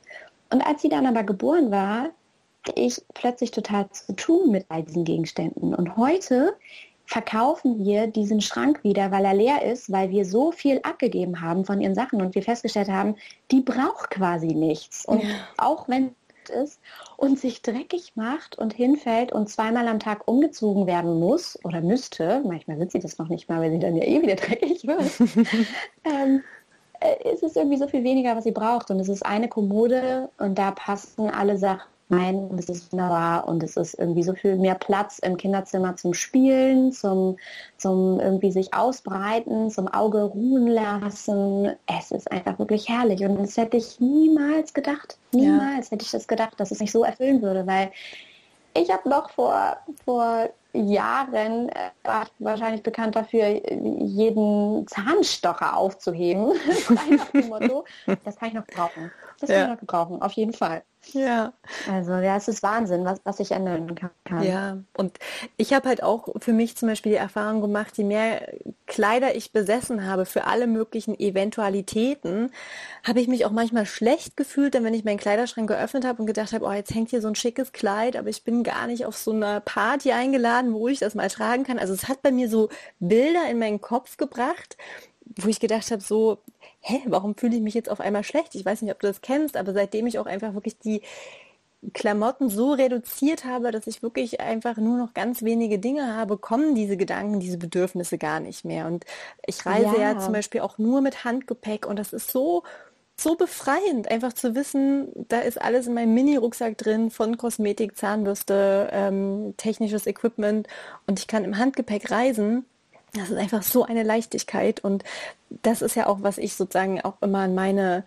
[0.52, 2.10] Und als sie dann aber geboren war,
[2.66, 5.74] hatte ich plötzlich total zu tun mit all diesen Gegenständen.
[5.74, 6.56] Und heute
[7.06, 11.66] verkaufen wir diesen Schrank wieder, weil er leer ist, weil wir so viel abgegeben haben
[11.66, 13.16] von ihren Sachen und wir festgestellt haben,
[13.50, 15.06] die braucht quasi nichts.
[15.06, 15.30] Und ja.
[15.58, 16.12] auch wenn
[16.44, 16.80] es ist
[17.18, 22.44] und sich dreckig macht und hinfällt und zweimal am Tag umgezogen werden muss oder müsste,
[22.46, 25.20] manchmal wird sie das noch nicht mal, weil sie dann ja eh wieder dreckig wird,
[26.06, 26.42] ähm, äh,
[27.24, 28.92] ist es irgendwie so viel weniger, was sie braucht.
[28.92, 33.48] Und es ist eine Kommode und da passen alle Sachen rein und es ist wunderbar
[33.48, 37.38] und es ist irgendwie so viel mehr Platz im Kinderzimmer zum Spielen, zum,
[37.78, 41.74] zum irgendwie sich ausbreiten, zum Auge ruhen lassen.
[41.88, 45.18] Es ist einfach wirklich herrlich und das hätte ich niemals gedacht.
[45.32, 45.92] Niemals ja.
[45.92, 47.92] hätte ich das gedacht, dass es mich so erfüllen würde, weil
[48.74, 56.54] ich habe noch vor, vor Jahren äh, war ich wahrscheinlich bekannt dafür, jeden Zahnstocher aufzuheben.
[58.06, 59.12] Das, das kann ich noch brauchen.
[59.40, 59.62] Das ja.
[59.62, 60.84] kann noch gebrauchen, auf jeden Fall.
[61.14, 61.54] Ja.
[61.90, 64.44] Also ja, es ist Wahnsinn, was, was ich ändern kann.
[64.44, 65.18] Ja, und
[65.58, 68.54] ich habe halt auch für mich zum Beispiel die Erfahrung gemacht, je mehr
[68.86, 72.52] Kleider ich besessen habe für alle möglichen Eventualitäten,
[73.08, 76.28] habe ich mich auch manchmal schlecht gefühlt, denn wenn ich meinen Kleiderschrank geöffnet habe und
[76.28, 79.06] gedacht habe, oh, jetzt hängt hier so ein schickes Kleid, aber ich bin gar nicht
[79.06, 81.80] auf so einer Party eingeladen, wo ich das mal tragen kann.
[81.80, 82.70] Also es hat bei mir so
[83.00, 84.78] Bilder in meinen Kopf gebracht,
[85.38, 86.40] wo ich gedacht habe, so,
[86.82, 88.56] hä, warum fühle ich mich jetzt auf einmal schlecht?
[88.56, 91.02] Ich weiß nicht, ob du das kennst, aber seitdem ich auch einfach wirklich die
[91.94, 96.76] Klamotten so reduziert habe, dass ich wirklich einfach nur noch ganz wenige Dinge habe, kommen
[96.76, 98.86] diese Gedanken, diese Bedürfnisse gar nicht mehr.
[98.86, 99.06] Und
[99.46, 102.64] ich reise ja, ja zum Beispiel auch nur mit Handgepäck und das ist so
[103.22, 108.90] so befreiend, einfach zu wissen, da ist alles in meinem Mini-Rucksack drin, von Kosmetik, Zahnbürste,
[108.94, 110.70] ähm, technisches Equipment
[111.06, 112.66] und ich kann im Handgepäck reisen
[113.14, 115.04] das ist einfach so eine Leichtigkeit und
[115.64, 118.04] das ist ja auch, was ich sozusagen auch immer an meine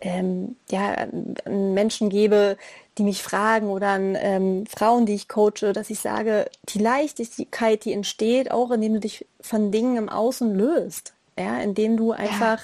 [0.00, 2.56] ähm, ja, an Menschen gebe,
[2.98, 7.84] die mich fragen oder an ähm, Frauen, die ich coache, dass ich sage, die Leichtigkeit,
[7.84, 12.62] die entsteht auch, indem du dich von Dingen im Außen löst, ja, indem du einfach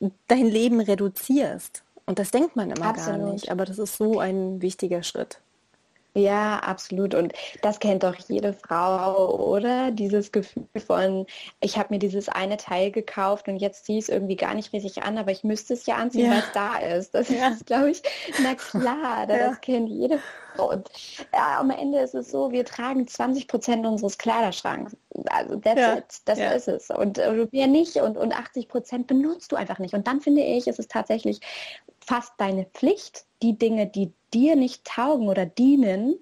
[0.00, 0.10] ja.
[0.28, 1.82] dein Leben reduzierst.
[2.06, 3.20] Und das denkt man immer Absolut.
[3.20, 5.38] gar nicht, aber das ist so ein wichtiger Schritt.
[6.16, 7.12] Ja, absolut.
[7.14, 9.90] Und das kennt doch jede Frau, oder?
[9.90, 11.26] Dieses Gefühl von,
[11.60, 14.72] ich habe mir dieses eine Teil gekauft und jetzt ziehe ich es irgendwie gar nicht
[14.72, 16.30] richtig an, aber ich müsste es ja anziehen, ja.
[16.30, 17.14] weil es da ist.
[17.14, 17.48] Das ja.
[17.48, 18.02] ist, glaube ich,
[18.40, 19.54] na klar, das ja.
[19.56, 20.20] kennt jede
[20.54, 20.70] Frau.
[20.70, 20.88] Und
[21.32, 24.96] ja, am Ende ist es so, wir tragen 20 Prozent unseres Kleiderschranks.
[25.26, 26.90] Also that's das ist es.
[26.90, 29.94] Und äh, mehr nicht und, und 80 Prozent benutzt du einfach nicht.
[29.94, 31.40] Und dann finde ich, ist es tatsächlich
[31.98, 36.16] fast deine Pflicht, die Dinge, die dir nicht taugen oder dienen,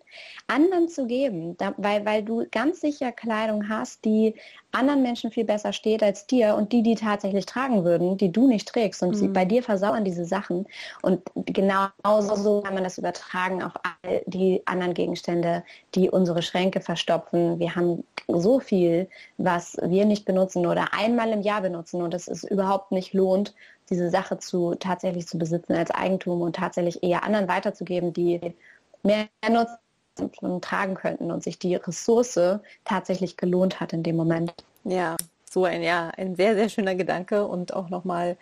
[0.46, 4.34] anderen zu geben, da, weil, weil du ganz sicher Kleidung hast, die
[4.70, 8.48] anderen Menschen viel besser steht als dir und die, die tatsächlich tragen würden, die du
[8.48, 9.14] nicht trägst und mhm.
[9.14, 10.66] sie, bei dir versauern diese Sachen.
[11.02, 15.62] Und genauso so kann man das übertragen auf all die anderen Gegenstände,
[15.94, 17.58] die unsere Schränke verstopfen.
[17.58, 19.08] Wir haben so viel,
[19.38, 23.54] was wir nicht benutzen oder einmal im Jahr benutzen und es ist überhaupt nicht lohnt,
[23.93, 28.55] diese Sache zu tatsächlich zu besitzen als Eigentum und tatsächlich eher anderen weiterzugeben, die
[29.03, 34.55] mehr nutzen tragen könnten und sich die Ressource tatsächlich gelohnt hat in dem Moment.
[34.84, 35.16] Ja,
[35.49, 38.36] so ein ja, ein sehr, sehr schöner Gedanke und auch nochmal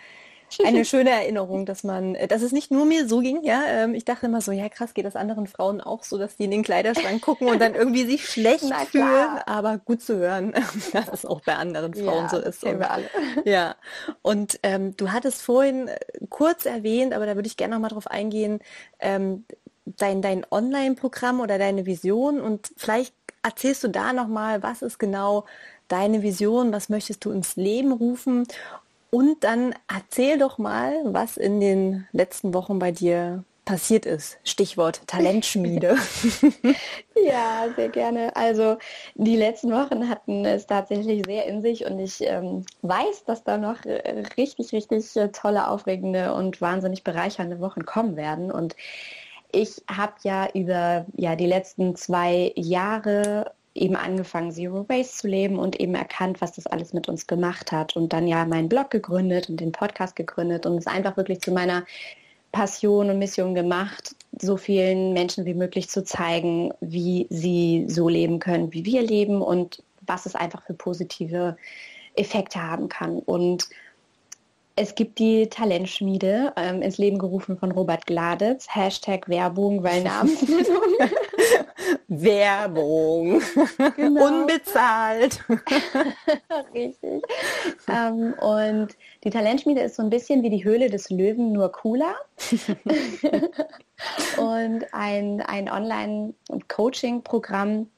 [0.64, 3.62] eine schöne Erinnerung, dass man, äh, dass es nicht nur mir so ging, ja.
[3.66, 6.44] Ähm, ich dachte immer so, ja krass, geht das anderen Frauen auch so, dass die
[6.44, 10.52] in den Kleiderschrank gucken und dann irgendwie sich schlecht fühlen, aber gut zu hören,
[10.92, 12.64] dass es auch bei anderen Frauen ja, so ist.
[12.64, 13.10] Und, wir alle.
[13.44, 13.76] Ja.
[14.22, 15.98] Und ähm, du hattest vorhin äh,
[16.28, 18.60] kurz erwähnt, aber da würde ich gerne noch mal drauf eingehen,
[18.98, 19.44] ähm,
[19.84, 24.98] dein, dein Online-Programm oder deine Vision und vielleicht erzählst du da noch mal, was ist
[24.98, 25.46] genau
[25.88, 28.46] deine Vision, was möchtest du ins Leben rufen
[29.10, 34.38] und dann erzähl doch mal, was in den letzten Wochen bei dir passiert ist.
[34.42, 35.96] Stichwort Talentschmiede.
[37.24, 38.34] ja, sehr gerne.
[38.34, 38.78] Also
[39.14, 43.58] die letzten Wochen hatten es tatsächlich sehr in sich und ich ähm, weiß, dass da
[43.58, 48.50] noch äh, richtig, richtig äh, tolle, aufregende und wahnsinnig bereichernde Wochen kommen werden.
[48.50, 48.74] Und
[49.52, 55.58] ich habe ja über ja, die letzten zwei Jahre eben angefangen, Zero Waste zu leben
[55.58, 58.90] und eben erkannt, was das alles mit uns gemacht hat und dann ja meinen Blog
[58.90, 61.84] gegründet und den Podcast gegründet und es einfach wirklich zu meiner
[62.52, 68.38] Passion und Mission gemacht, so vielen Menschen wie möglich zu zeigen, wie sie so leben
[68.38, 71.56] können, wie wir leben und was es einfach für positive
[72.16, 73.20] Effekte haben kann.
[73.20, 73.68] Und
[74.76, 80.66] es gibt die Talentschmiede ähm, ins Leben gerufen von Robert Gladitz, Hashtag Werbung, weil Namensnennung.
[82.08, 83.40] Werbung.
[83.96, 84.26] Genau.
[84.26, 85.42] Unbezahlt.
[86.74, 87.22] Richtig.
[87.88, 88.88] Ähm, und
[89.24, 92.14] die Talentschmiede ist so ein bisschen wie die Höhle des Löwen, nur cooler.
[94.38, 97.88] und ein, ein Online-Coaching-Programm,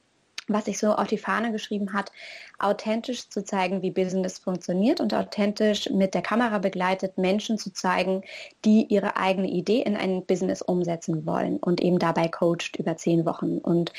[0.47, 2.11] was sich so auf die Fahne geschrieben hat,
[2.59, 8.23] authentisch zu zeigen, wie Business funktioniert und authentisch mit der Kamera begleitet Menschen zu zeigen,
[8.65, 13.25] die ihre eigene Idee in ein Business umsetzen wollen und eben dabei coacht über zehn
[13.25, 13.57] Wochen.
[13.57, 13.93] Und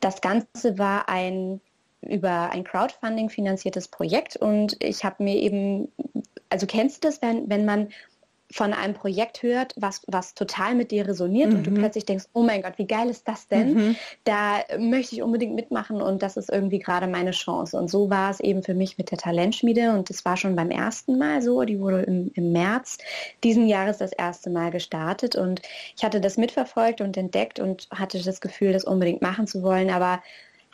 [0.00, 1.60] das Ganze war ein
[2.02, 5.88] über ein Crowdfunding finanziertes Projekt und ich habe mir eben,
[6.50, 7.88] also kennst du das, wenn, wenn man
[8.50, 11.56] von einem Projekt hört, was, was total mit dir resoniert mhm.
[11.56, 11.76] und du mhm.
[11.76, 13.74] plötzlich denkst, oh mein Gott, wie geil ist das denn?
[13.74, 13.96] Mhm.
[14.24, 17.76] Da möchte ich unbedingt mitmachen und das ist irgendwie gerade meine Chance.
[17.76, 20.70] Und so war es eben für mich mit der Talentschmiede und das war schon beim
[20.70, 21.64] ersten Mal so.
[21.64, 22.98] Die wurde im, im März
[23.42, 25.62] diesen Jahres das erste Mal gestartet und
[25.96, 29.90] ich hatte das mitverfolgt und entdeckt und hatte das Gefühl, das unbedingt machen zu wollen,
[29.90, 30.22] aber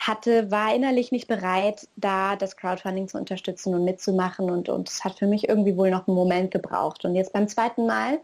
[0.07, 4.49] hatte, war innerlich nicht bereit, da das Crowdfunding zu unterstützen und mitzumachen.
[4.49, 7.05] Und, und es hat für mich irgendwie wohl noch einen Moment gebraucht.
[7.05, 8.19] Und jetzt beim zweiten Mal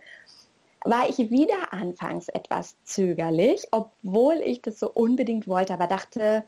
[0.84, 6.44] war ich wieder anfangs etwas zögerlich, obwohl ich das so unbedingt wollte, aber dachte,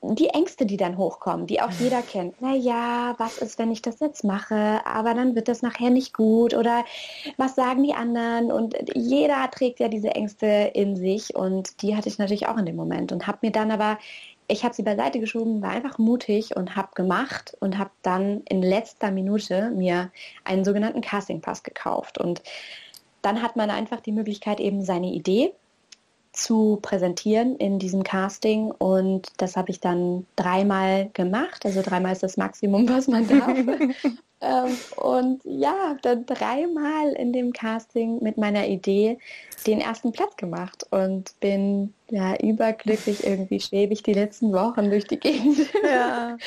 [0.00, 2.40] die Ängste, die dann hochkommen, die auch jeder kennt.
[2.40, 6.54] Naja, was ist, wenn ich das jetzt mache, aber dann wird das nachher nicht gut
[6.54, 6.84] oder
[7.36, 8.52] was sagen die anderen?
[8.52, 12.66] Und jeder trägt ja diese Ängste in sich und die hatte ich natürlich auch in
[12.66, 13.98] dem Moment und habe mir dann aber
[14.48, 18.62] ich habe sie beiseite geschoben, war einfach mutig und habe gemacht und habe dann in
[18.62, 20.10] letzter Minute mir
[20.44, 22.18] einen sogenannten Casting-Pass gekauft.
[22.18, 22.42] Und
[23.20, 25.52] dann hat man einfach die Möglichkeit, eben seine Idee
[26.32, 31.66] zu präsentieren in diesem Casting und das habe ich dann dreimal gemacht.
[31.66, 33.58] Also dreimal ist das Maximum, was man darf.
[34.40, 39.18] ähm, und ja, dann dreimal in dem Casting mit meiner Idee
[39.66, 45.06] den ersten Platz gemacht und bin ja überglücklich irgendwie schwebe ich die letzten Wochen durch
[45.06, 45.58] die Gegend.
[45.82, 46.36] Ja.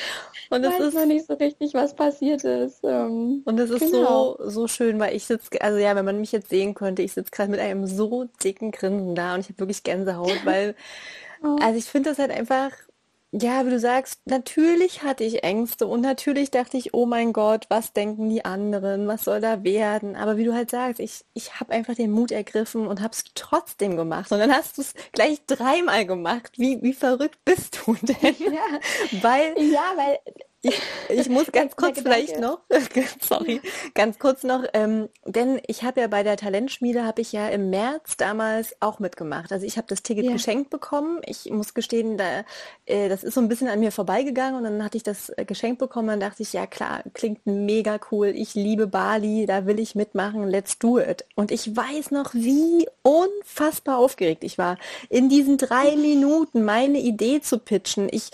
[0.50, 2.84] Und es ist noch nicht so richtig, was passiert ist.
[2.84, 4.36] Ähm, und es ist genau.
[4.38, 7.14] so, so schön, weil ich sitze, also ja, wenn man mich jetzt sehen könnte, ich
[7.14, 10.74] sitze gerade mit einem so dicken Grinsen da und ich habe wirklich Gänsehaut, weil,
[11.42, 11.56] oh.
[11.62, 12.70] also ich finde das halt einfach
[13.34, 17.64] ja, wie du sagst, natürlich hatte ich Ängste und natürlich dachte ich, oh mein Gott,
[17.70, 20.16] was denken die anderen, was soll da werden?
[20.16, 23.24] Aber wie du halt sagst, ich, ich habe einfach den Mut ergriffen und habe es
[23.34, 24.30] trotzdem gemacht.
[24.32, 26.52] Und dann hast du es gleich dreimal gemacht.
[26.58, 28.36] Wie, wie verrückt bist du denn?
[28.38, 28.80] Ja,
[29.22, 30.18] weil, ja, weil
[30.62, 32.60] ich, ich muss ganz kurz vielleicht noch,
[33.20, 33.60] sorry,
[33.94, 37.70] ganz kurz noch, ähm, denn ich habe ja bei der Talentschmiede, habe ich ja im
[37.70, 39.52] März damals auch mitgemacht.
[39.52, 40.32] Also ich habe das Ticket ja.
[40.32, 41.20] geschenkt bekommen.
[41.26, 42.44] Ich muss gestehen, da,
[42.86, 45.44] äh, das ist so ein bisschen an mir vorbeigegangen und dann hatte ich das äh,
[45.44, 46.08] geschenkt bekommen.
[46.08, 48.28] Dann dachte ich, ja klar, klingt mega cool.
[48.28, 50.48] Ich liebe Bali, da will ich mitmachen.
[50.48, 51.24] Let's do it.
[51.34, 57.40] Und ich weiß noch, wie unfassbar aufgeregt ich war, in diesen drei Minuten meine Idee
[57.40, 58.08] zu pitchen.
[58.10, 58.30] Ich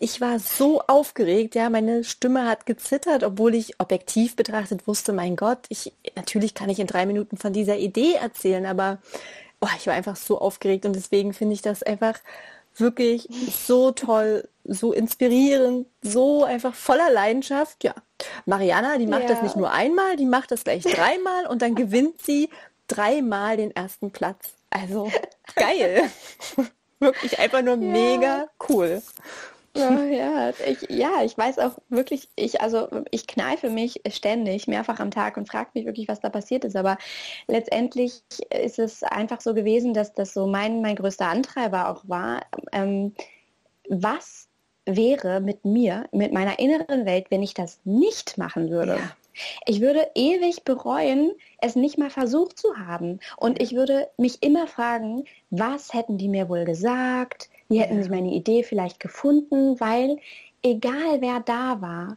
[0.00, 5.36] ich war so aufgeregt, ja, meine Stimme hat gezittert, obwohl ich objektiv betrachtet wusste, mein
[5.36, 8.98] Gott, ich, natürlich kann ich in drei Minuten von dieser Idee erzählen, aber
[9.60, 12.18] oh, ich war einfach so aufgeregt und deswegen finde ich das einfach
[12.76, 17.82] wirklich so toll, so inspirierend, so einfach voller Leidenschaft.
[17.82, 17.94] Ja,
[18.46, 19.28] Mariana, die macht ja.
[19.28, 22.48] das nicht nur einmal, die macht das gleich dreimal und dann gewinnt sie
[22.86, 24.52] dreimal den ersten Platz.
[24.70, 25.10] Also
[25.54, 26.10] geil.
[27.00, 27.80] wirklich einfach nur ja.
[27.80, 29.02] mega cool.
[29.76, 35.00] Ja, ja, ich, ja, ich weiß auch wirklich, ich, also ich kneife mich ständig, mehrfach
[35.00, 36.76] am Tag und frage mich wirklich, was da passiert ist.
[36.76, 36.98] Aber
[37.46, 42.42] letztendlich ist es einfach so gewesen, dass das so mein, mein größter Antreiber auch war.
[42.72, 43.14] Ähm,
[43.88, 44.48] was
[44.84, 48.96] wäre mit mir, mit meiner inneren Welt, wenn ich das nicht machen würde?
[48.96, 49.16] Ja.
[49.66, 53.20] Ich würde ewig bereuen, es nicht mal versucht zu haben.
[53.36, 57.48] Und ich würde mich immer fragen, was hätten die mir wohl gesagt?
[57.68, 59.78] Wie hätten sie meine Idee vielleicht gefunden?
[59.80, 60.18] Weil
[60.62, 62.16] egal wer da war,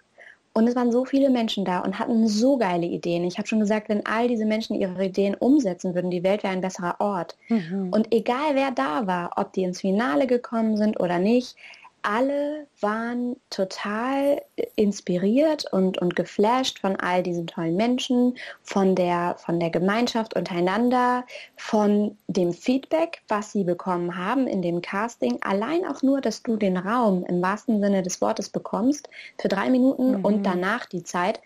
[0.53, 3.23] und es waren so viele Menschen da und hatten so geile Ideen.
[3.23, 6.51] Ich habe schon gesagt, wenn all diese Menschen ihre Ideen umsetzen würden, die Welt wäre
[6.53, 7.37] ein besserer Ort.
[7.47, 7.89] Mhm.
[7.91, 11.55] Und egal wer da war, ob die ins Finale gekommen sind oder nicht,
[12.03, 14.41] alle waren total
[14.75, 21.25] inspiriert und, und geflasht von all diesen tollen Menschen, von der, von der Gemeinschaft untereinander,
[21.55, 25.37] von dem Feedback, was sie bekommen haben in dem Casting.
[25.41, 29.69] Allein auch nur, dass du den Raum im wahrsten Sinne des Wortes bekommst für drei
[29.69, 30.25] Minuten mhm.
[30.25, 31.41] und danach die Zeit,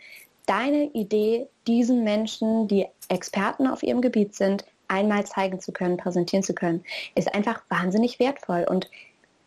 [0.46, 6.44] deine Idee diesen Menschen, die Experten auf ihrem Gebiet sind, einmal zeigen zu können, präsentieren
[6.44, 6.84] zu können,
[7.16, 8.66] ist einfach wahnsinnig wertvoll.
[8.70, 8.90] Und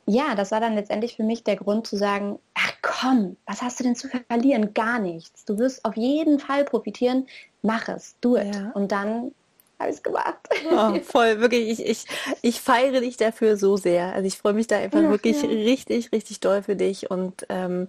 [0.08, 3.78] ja, das war dann letztendlich für mich der Grund zu sagen, ach komm, was hast
[3.78, 4.72] du denn zu verlieren?
[4.72, 5.44] Gar nichts.
[5.44, 7.26] Du wirst auf jeden Fall profitieren.
[7.60, 8.54] Mach es, do it.
[8.54, 8.70] Ja.
[8.72, 9.32] Und dann
[9.78, 10.38] habe ich es gemacht.
[10.72, 11.78] Oh, voll, wirklich.
[11.78, 12.06] Ich, ich,
[12.40, 14.14] ich feiere dich dafür so sehr.
[14.14, 15.48] Also ich freue mich da einfach ja, wirklich ja.
[15.48, 17.10] richtig, richtig doll für dich.
[17.10, 17.88] Und ähm,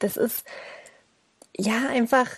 [0.00, 0.44] das ist
[1.56, 2.28] ja einfach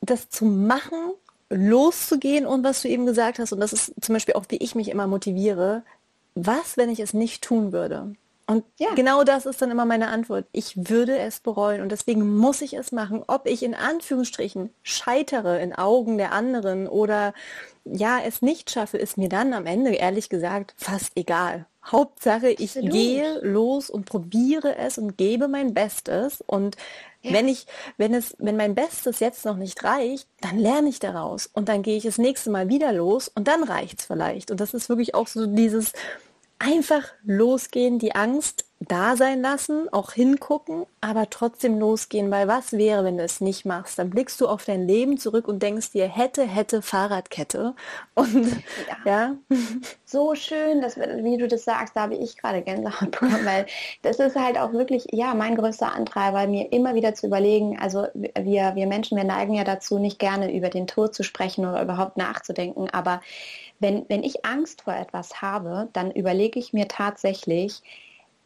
[0.00, 1.14] das zu machen,
[1.50, 3.52] loszugehen und was du eben gesagt hast.
[3.52, 5.82] Und das ist zum Beispiel auch, wie ich mich immer motiviere.
[6.36, 8.14] Was, wenn ich es nicht tun würde?
[8.46, 8.94] Und ja.
[8.94, 10.46] genau das ist dann immer meine Antwort.
[10.52, 13.22] Ich würde es bereuen und deswegen muss ich es machen.
[13.26, 17.34] Ob ich in Anführungsstrichen scheitere in Augen der anderen oder
[17.84, 21.66] ja, es nicht schaffe, ist mir dann am Ende ehrlich gesagt fast egal.
[21.84, 22.92] Hauptsache, ich Absolut.
[22.92, 26.40] gehe los und probiere es und gebe mein Bestes.
[26.46, 26.76] Und
[27.22, 27.32] ja.
[27.32, 27.66] wenn ich,
[27.96, 31.48] wenn es, wenn mein Bestes jetzt noch nicht reicht, dann lerne ich daraus.
[31.52, 34.52] Und dann gehe ich das nächste Mal wieder los und dann reicht es vielleicht.
[34.52, 35.92] Und das ist wirklich auch so dieses
[36.62, 43.04] einfach losgehen, die Angst da sein lassen, auch hingucken, aber trotzdem losgehen, weil was wäre,
[43.04, 43.98] wenn du es nicht machst?
[43.98, 47.74] Dann blickst du auf dein Leben zurück und denkst dir, hätte, hätte Fahrradkette.
[48.14, 48.96] Und ja.
[49.04, 49.34] ja.
[50.04, 53.66] So schön, dass, wie du das sagst, da habe ich gerade Gänsehaut bekommen, weil
[54.02, 58.06] das ist halt auch wirklich, ja, mein größter Antreiber, mir immer wieder zu überlegen, also
[58.14, 61.82] wir, wir Menschen, wir neigen ja dazu, nicht gerne über den Tod zu sprechen oder
[61.82, 63.20] überhaupt nachzudenken, aber
[63.80, 67.82] wenn, wenn ich Angst vor etwas habe, dann überlege ich mir tatsächlich,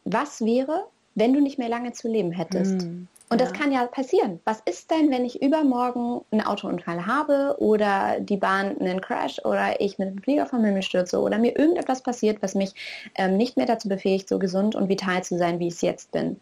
[0.07, 0.85] was wäre,
[1.15, 2.83] wenn du nicht mehr lange zu leben hättest?
[2.83, 3.45] Mm, und ja.
[3.45, 4.39] das kann ja passieren.
[4.45, 9.81] Was ist denn, wenn ich übermorgen einen Autounfall habe oder die Bahn einen Crash oder
[9.81, 12.73] ich mit dem Flieger vom Himmel stürze oder mir irgendetwas passiert, was mich
[13.15, 16.11] ähm, nicht mehr dazu befähigt, so gesund und vital zu sein, wie ich es jetzt
[16.11, 16.39] bin?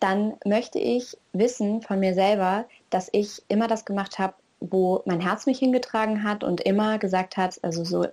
[0.00, 4.34] Dann möchte ich wissen von mir selber, dass ich immer das gemacht habe,
[4.70, 8.06] wo mein Herz mich hingetragen hat und immer gesagt hat, also so,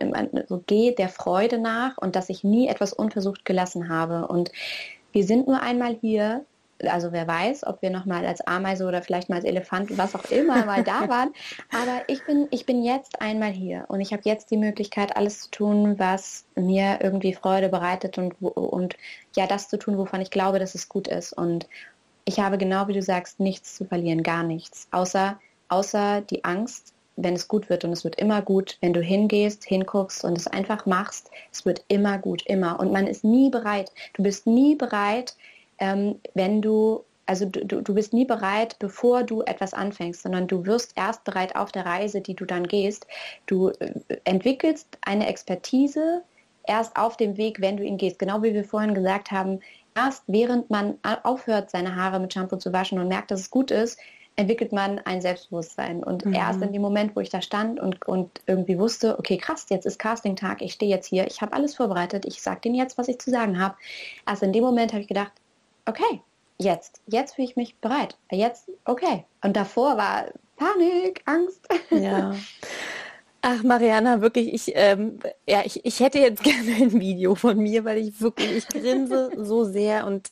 [0.47, 4.27] so geh der Freude nach und dass ich nie etwas unversucht gelassen habe.
[4.27, 4.51] Und
[5.11, 6.45] wir sind nur einmal hier,
[6.87, 10.25] also wer weiß, ob wir nochmal als Ameise oder vielleicht mal als Elefant, was auch
[10.31, 11.31] immer, mal da waren.
[11.71, 15.41] Aber ich bin, ich bin jetzt einmal hier und ich habe jetzt die Möglichkeit, alles
[15.41, 18.95] zu tun, was mir irgendwie Freude bereitet und, und
[19.35, 21.33] ja, das zu tun, wovon ich glaube, dass es gut ist.
[21.33, 21.67] Und
[22.25, 24.87] ich habe genau wie du sagst, nichts zu verlieren, gar nichts.
[24.91, 25.39] Außer
[25.69, 29.63] außer die Angst, wenn es gut wird und es wird immer gut, wenn du hingehst,
[29.65, 32.79] hinguckst und es einfach machst, es wird immer gut, immer.
[32.79, 33.91] Und man ist nie bereit.
[34.13, 35.35] Du bist nie bereit,
[35.79, 40.65] ähm, wenn du, also du, du bist nie bereit, bevor du etwas anfängst, sondern du
[40.65, 43.05] wirst erst bereit auf der Reise, die du dann gehst.
[43.47, 43.93] Du äh,
[44.23, 46.23] entwickelst eine Expertise
[46.65, 48.19] erst auf dem Weg, wenn du ihn gehst.
[48.19, 49.59] Genau wie wir vorhin gesagt haben,
[49.95, 53.71] erst während man aufhört, seine Haare mit Shampoo zu waschen und merkt, dass es gut
[53.71, 53.99] ist,
[54.39, 56.01] entwickelt man ein Selbstbewusstsein.
[56.01, 56.33] Und mhm.
[56.33, 59.85] erst in dem Moment, wo ich da stand und, und irgendwie wusste, okay, krass, jetzt
[59.85, 63.09] ist Casting-Tag, ich stehe jetzt hier, ich habe alles vorbereitet, ich sage denen jetzt, was
[63.09, 63.75] ich zu sagen habe.
[64.25, 65.33] Erst in dem Moment habe ich gedacht,
[65.85, 66.21] okay,
[66.57, 68.17] jetzt, jetzt fühle ich mich bereit.
[68.31, 69.25] Jetzt, okay.
[69.43, 71.67] Und davor war Panik, Angst.
[71.89, 72.33] Ja.
[73.41, 77.83] Ach, Mariana, wirklich, ich, ähm, ja, ich, ich hätte jetzt gerne ein Video von mir,
[77.83, 80.31] weil ich wirklich, ich grinse so sehr und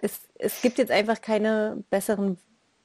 [0.00, 2.38] es, es gibt jetzt einfach keine besseren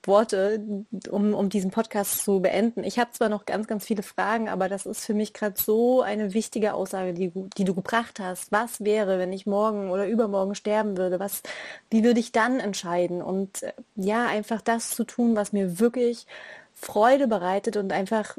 [0.08, 2.84] Worte, um, um diesen Podcast zu beenden.
[2.84, 6.02] Ich habe zwar noch ganz, ganz viele Fragen, aber das ist für mich gerade so
[6.02, 8.52] eine wichtige Aussage, die, die du gebracht hast.
[8.52, 11.20] Was wäre, wenn ich morgen oder übermorgen sterben würde?
[11.20, 11.44] Was,
[11.90, 13.22] wie würde ich dann entscheiden?
[13.22, 16.26] Und äh, ja, einfach das zu tun, was mir wirklich
[16.74, 18.38] Freude bereitet und einfach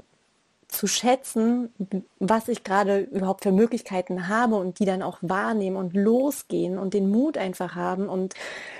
[0.69, 1.73] zu schätzen,
[2.19, 6.95] was ich gerade überhaupt für Möglichkeiten habe und die dann auch wahrnehmen und losgehen und
[6.95, 8.09] den Mut einfach haben.
[8.09, 8.35] Und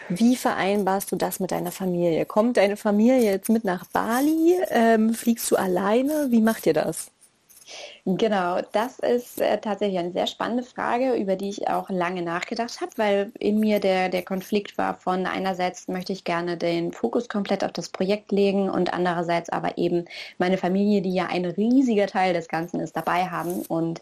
[0.09, 2.27] wie vereinbarst du das mit deiner Familie?
[2.27, 4.55] Kommt deine Familie jetzt mit nach Bali?
[4.71, 6.29] Ähm, fliegst du alleine?
[6.31, 7.11] Wie macht ihr das?
[8.05, 12.81] Genau, das ist äh, tatsächlich eine sehr spannende Frage, über die ich auch lange nachgedacht
[12.81, 17.29] habe, weil in mir der, der Konflikt war von einerseits möchte ich gerne den Fokus
[17.29, 20.07] komplett auf das Projekt legen und andererseits aber eben
[20.39, 23.63] meine Familie, die ja ein riesiger Teil des Ganzen ist, dabei haben.
[23.69, 24.01] Und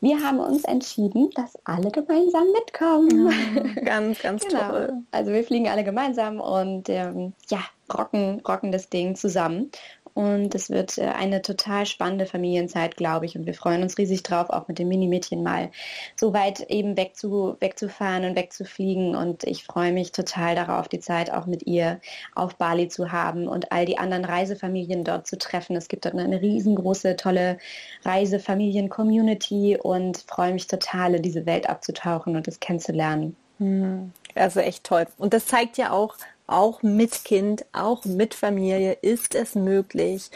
[0.00, 3.30] wir haben uns entschieden, dass alle gemeinsam mitkommen.
[3.30, 4.70] Ja, ganz, ganz genau.
[4.70, 4.92] toll.
[5.10, 7.60] Also wir fliegen alle gemeinsam und ähm, ja,
[7.92, 9.70] rocken, rocken das Ding zusammen.
[10.14, 13.36] Und es wird äh, eine total spannende Familienzeit, glaube ich.
[13.36, 15.70] Und wir freuen uns riesig drauf, auch mit dem Mini-Mädchen mal
[16.16, 19.14] so weit eben wegzu, wegzufahren und wegzufliegen.
[19.14, 22.00] Und ich freue mich total darauf, die Zeit auch mit ihr
[22.34, 25.76] auf Bali zu haben und all die anderen Reisefamilien dort zu treffen.
[25.76, 27.58] Es gibt dort eine riesengroße, tolle
[28.04, 33.36] Reisefamilien-Community und freue mich total, in diese Welt abzutauchen und das kennenzulernen.
[33.58, 34.12] Hm.
[34.34, 35.06] Also echt toll.
[35.18, 36.16] Und das zeigt ja auch,
[36.50, 40.30] auch mit Kind, auch mit Familie ist es möglich,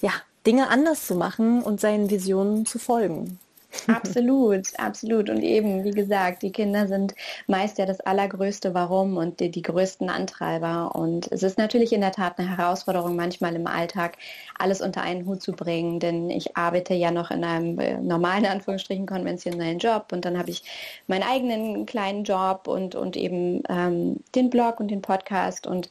[0.00, 0.12] ja,
[0.46, 3.38] Dinge anders zu machen und seinen Visionen zu folgen.
[3.86, 5.30] Absolut, absolut.
[5.30, 7.14] Und eben, wie gesagt, die Kinder sind
[7.46, 10.94] meist ja das allergrößte Warum und die, die, größten Antreiber.
[10.94, 14.16] Und es ist natürlich in der Tat eine Herausforderung, manchmal im Alltag
[14.58, 18.46] alles unter einen Hut zu bringen, denn ich arbeite ja noch in einem äh, normalen,
[18.46, 20.62] Anführungsstrichen, konventionellen Job und dann habe ich
[21.06, 25.88] meinen eigenen kleinen Job und, und eben ähm, den Blog und den Podcast und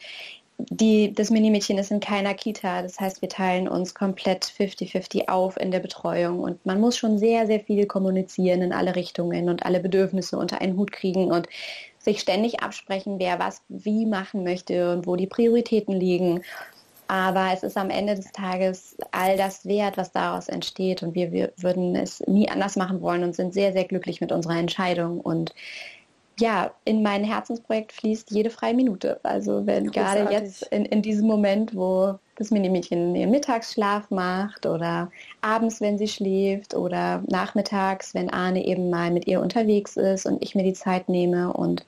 [0.60, 2.82] die, das Minimädchen ist in keiner Kita.
[2.82, 6.41] Das heißt, wir teilen uns komplett 50-50 auf in der Betreuung.
[6.41, 10.60] Und man muss schon sehr, sehr viel kommunizieren in alle Richtungen und alle Bedürfnisse unter
[10.60, 11.47] einen Hut kriegen und
[11.97, 16.41] sich ständig absprechen, wer was wie machen möchte und wo die Prioritäten liegen.
[17.07, 21.03] Aber es ist am Ende des Tages all das wert, was daraus entsteht.
[21.03, 24.32] Und wir, wir würden es nie anders machen wollen und sind sehr, sehr glücklich mit
[24.32, 25.22] unserer Entscheidung.
[25.22, 25.55] Und
[26.39, 29.19] ja, in mein Herzensprojekt fließt jede freie Minute.
[29.23, 30.27] Also wenn Großartig.
[30.27, 35.11] gerade jetzt in, in diesem Moment, wo das Mini-Mädchen ihren Mittagsschlaf macht oder
[35.41, 40.41] abends, wenn sie schläft oder nachmittags, wenn Arne eben mal mit ihr unterwegs ist und
[40.41, 41.85] ich mir die Zeit nehme und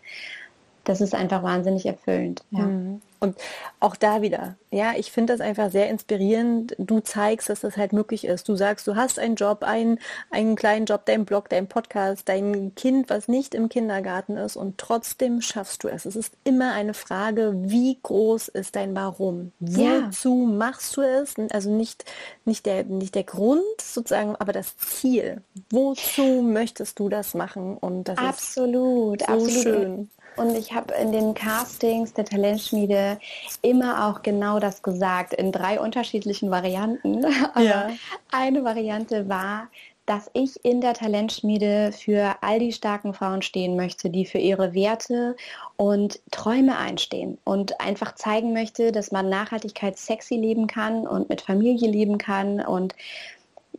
[0.83, 2.43] das ist einfach wahnsinnig erfüllend.
[2.51, 2.63] Ja.
[2.63, 3.01] Mhm.
[3.23, 3.37] Und
[3.79, 6.75] auch da wieder, ja, ich finde das einfach sehr inspirierend.
[6.79, 8.49] Du zeigst, dass das halt möglich ist.
[8.49, 9.99] Du sagst, du hast einen Job, einen,
[10.31, 14.79] einen kleinen Job, deinen Blog, deinen Podcast, dein Kind, was nicht im Kindergarten ist und
[14.79, 16.05] trotzdem schaffst du es.
[16.05, 19.51] Es ist immer eine Frage, wie groß ist dein Warum?
[19.59, 20.57] Wozu ja.
[20.57, 21.35] machst du es?
[21.51, 22.05] Also nicht,
[22.45, 25.43] nicht, der, nicht der Grund sozusagen, aber das Ziel.
[25.69, 27.77] Wozu möchtest du das machen?
[27.77, 29.63] Und das absolut, ist so absolut.
[29.63, 30.09] schön.
[30.41, 33.19] Und ich habe in den Castings der Talentschmiede
[33.61, 37.25] immer auch genau das gesagt, in drei unterschiedlichen Varianten.
[37.53, 37.89] Aber ja.
[38.31, 39.67] eine Variante war,
[40.07, 44.73] dass ich in der Talentschmiede für all die starken Frauen stehen möchte, die für ihre
[44.73, 45.35] Werte
[45.77, 51.41] und Träume einstehen und einfach zeigen möchte, dass man Nachhaltigkeit sexy leben kann und mit
[51.41, 52.95] Familie leben kann und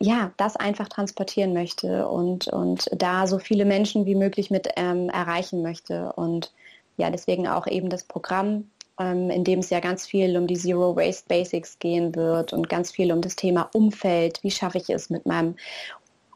[0.00, 5.08] ja, das einfach transportieren möchte und, und da so viele Menschen wie möglich mit ähm,
[5.08, 6.12] erreichen möchte.
[6.14, 6.52] Und
[6.96, 10.56] ja, deswegen auch eben das Programm, ähm, in dem es ja ganz viel um die
[10.56, 14.42] Zero Waste Basics gehen wird und ganz viel um das Thema Umfeld.
[14.42, 15.56] Wie schaffe ich es mit meinem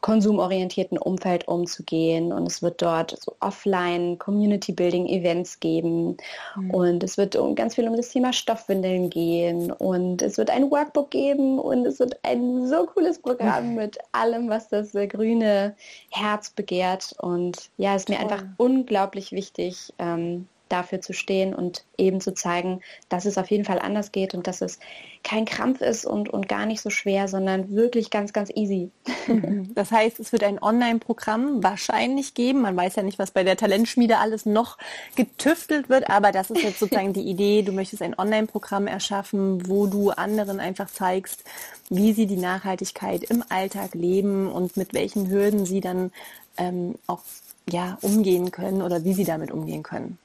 [0.01, 2.31] konsumorientierten Umfeld umzugehen.
[2.31, 6.17] Und es wird dort so offline Community Building Events geben.
[6.55, 6.71] Mhm.
[6.71, 9.71] Und es wird ganz viel um das Thema Stoffwindeln gehen.
[9.71, 11.59] Und es wird ein Workbook geben.
[11.59, 13.75] Und es wird ein so cooles Programm mhm.
[13.75, 15.75] mit allem, was das äh, grüne
[16.11, 17.13] Herz begehrt.
[17.19, 22.33] Und ja, es ist mir einfach unglaublich wichtig, ähm, dafür zu stehen und eben zu
[22.33, 24.79] zeigen, dass es auf jeden Fall anders geht und dass es
[25.23, 28.91] kein Krampf ist und, und gar nicht so schwer, sondern wirklich ganz, ganz easy.
[29.27, 29.73] Mhm.
[29.75, 32.61] Das heißt, es wird ein Online-Programm wahrscheinlich geben.
[32.61, 34.77] Man weiß ja nicht, was bei der Talentschmiede alles noch
[35.15, 37.61] getüftelt wird, aber das ist jetzt sozusagen die Idee.
[37.61, 41.43] Du möchtest ein Online-Programm erschaffen, wo du anderen einfach zeigst,
[41.89, 46.11] wie sie die Nachhaltigkeit im Alltag leben und mit welchen Hürden sie dann
[46.57, 47.21] ähm, auch
[47.69, 50.17] ja, umgehen können oder wie sie damit umgehen können.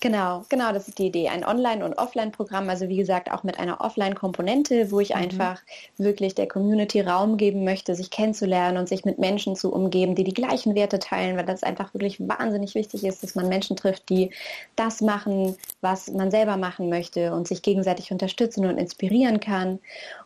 [0.00, 1.28] Genau, genau, das ist die Idee.
[1.28, 5.16] Ein Online- und Offline-Programm, also wie gesagt auch mit einer Offline-Komponente, wo ich mhm.
[5.16, 5.62] einfach
[5.98, 10.24] wirklich der Community Raum geben möchte, sich kennenzulernen und sich mit Menschen zu umgeben, die
[10.24, 14.08] die gleichen Werte teilen, weil das einfach wirklich wahnsinnig wichtig ist, dass man Menschen trifft,
[14.08, 14.30] die
[14.76, 19.78] das machen, was man selber machen möchte und sich gegenseitig unterstützen und inspirieren kann.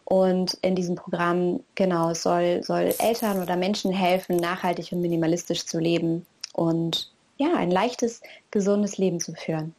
[0.04, 5.78] Und in diesem Programm, genau, soll, soll Eltern oder Menschen helfen, nachhaltig und minimalistisch zu
[5.78, 6.26] leben.
[6.52, 8.20] Und ja, ein leichtes,
[8.50, 9.74] gesundes Leben zu führen.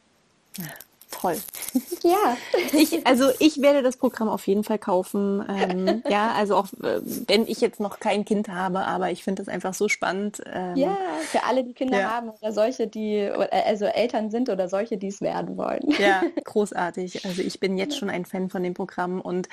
[1.10, 1.38] Toll.
[2.04, 2.36] Ja.
[2.72, 5.44] Ich, also ich werde das Programm auf jeden Fall kaufen.
[5.48, 9.42] Ähm, ja, also auch äh, wenn ich jetzt noch kein Kind habe, aber ich finde
[9.42, 10.40] das einfach so spannend.
[10.50, 12.10] Ähm, ja, für alle, die Kinder ja.
[12.10, 15.92] haben oder solche, die äh, also Eltern sind oder solche, die es werden wollen.
[15.98, 17.24] Ja, großartig.
[17.26, 19.48] Also ich bin jetzt schon ein Fan von dem Programm und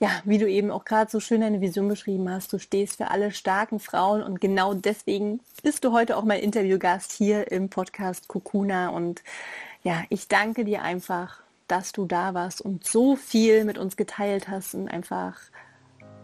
[0.00, 3.10] ja, wie du eben auch gerade so schön deine Vision beschrieben hast, du stehst für
[3.10, 8.26] alle starken Frauen und genau deswegen bist du heute auch mein Interviewgast hier im Podcast
[8.28, 9.22] Kokuna und
[9.84, 14.48] ja, ich danke dir einfach, dass du da warst und so viel mit uns geteilt
[14.48, 15.36] hast und einfach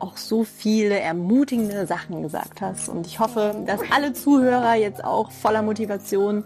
[0.00, 2.88] auch so viele ermutigende Sachen gesagt hast.
[2.88, 6.44] Und ich hoffe, dass alle Zuhörer jetzt auch voller Motivation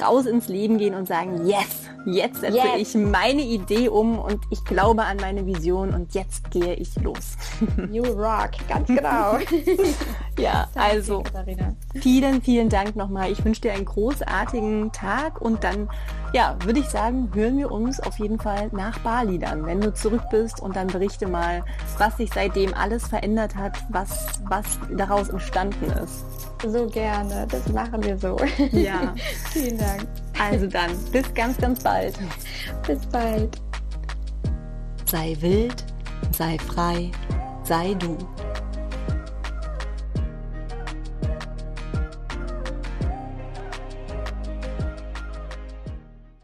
[0.00, 2.94] raus ins Leben gehen und sagen, yes, jetzt setze yes.
[2.94, 7.36] ich meine Idee um und ich glaube an meine Vision und jetzt gehe ich los.
[7.90, 9.38] You rock, ganz genau.
[10.38, 11.22] ja, also
[11.94, 13.30] vielen, vielen Dank nochmal.
[13.30, 15.88] Ich wünsche dir einen großartigen Tag und dann,
[16.34, 19.94] ja, würde ich sagen, hören wir uns auf jeden Fall nach Bali dann, wenn du
[19.94, 21.64] zurück bist und dann berichte mal,
[21.96, 24.64] was sich seitdem alles verändert hat, was, was
[24.96, 26.24] daraus entstanden ist.
[26.66, 28.36] So gerne, das machen wir so.
[28.72, 29.14] Ja.
[29.52, 30.08] Vielen Dank.
[30.36, 32.18] Also dann, bis ganz, ganz bald.
[32.84, 33.56] Bis bald.
[35.04, 35.84] Sei wild,
[36.32, 37.12] sei frei,
[37.62, 38.18] sei du.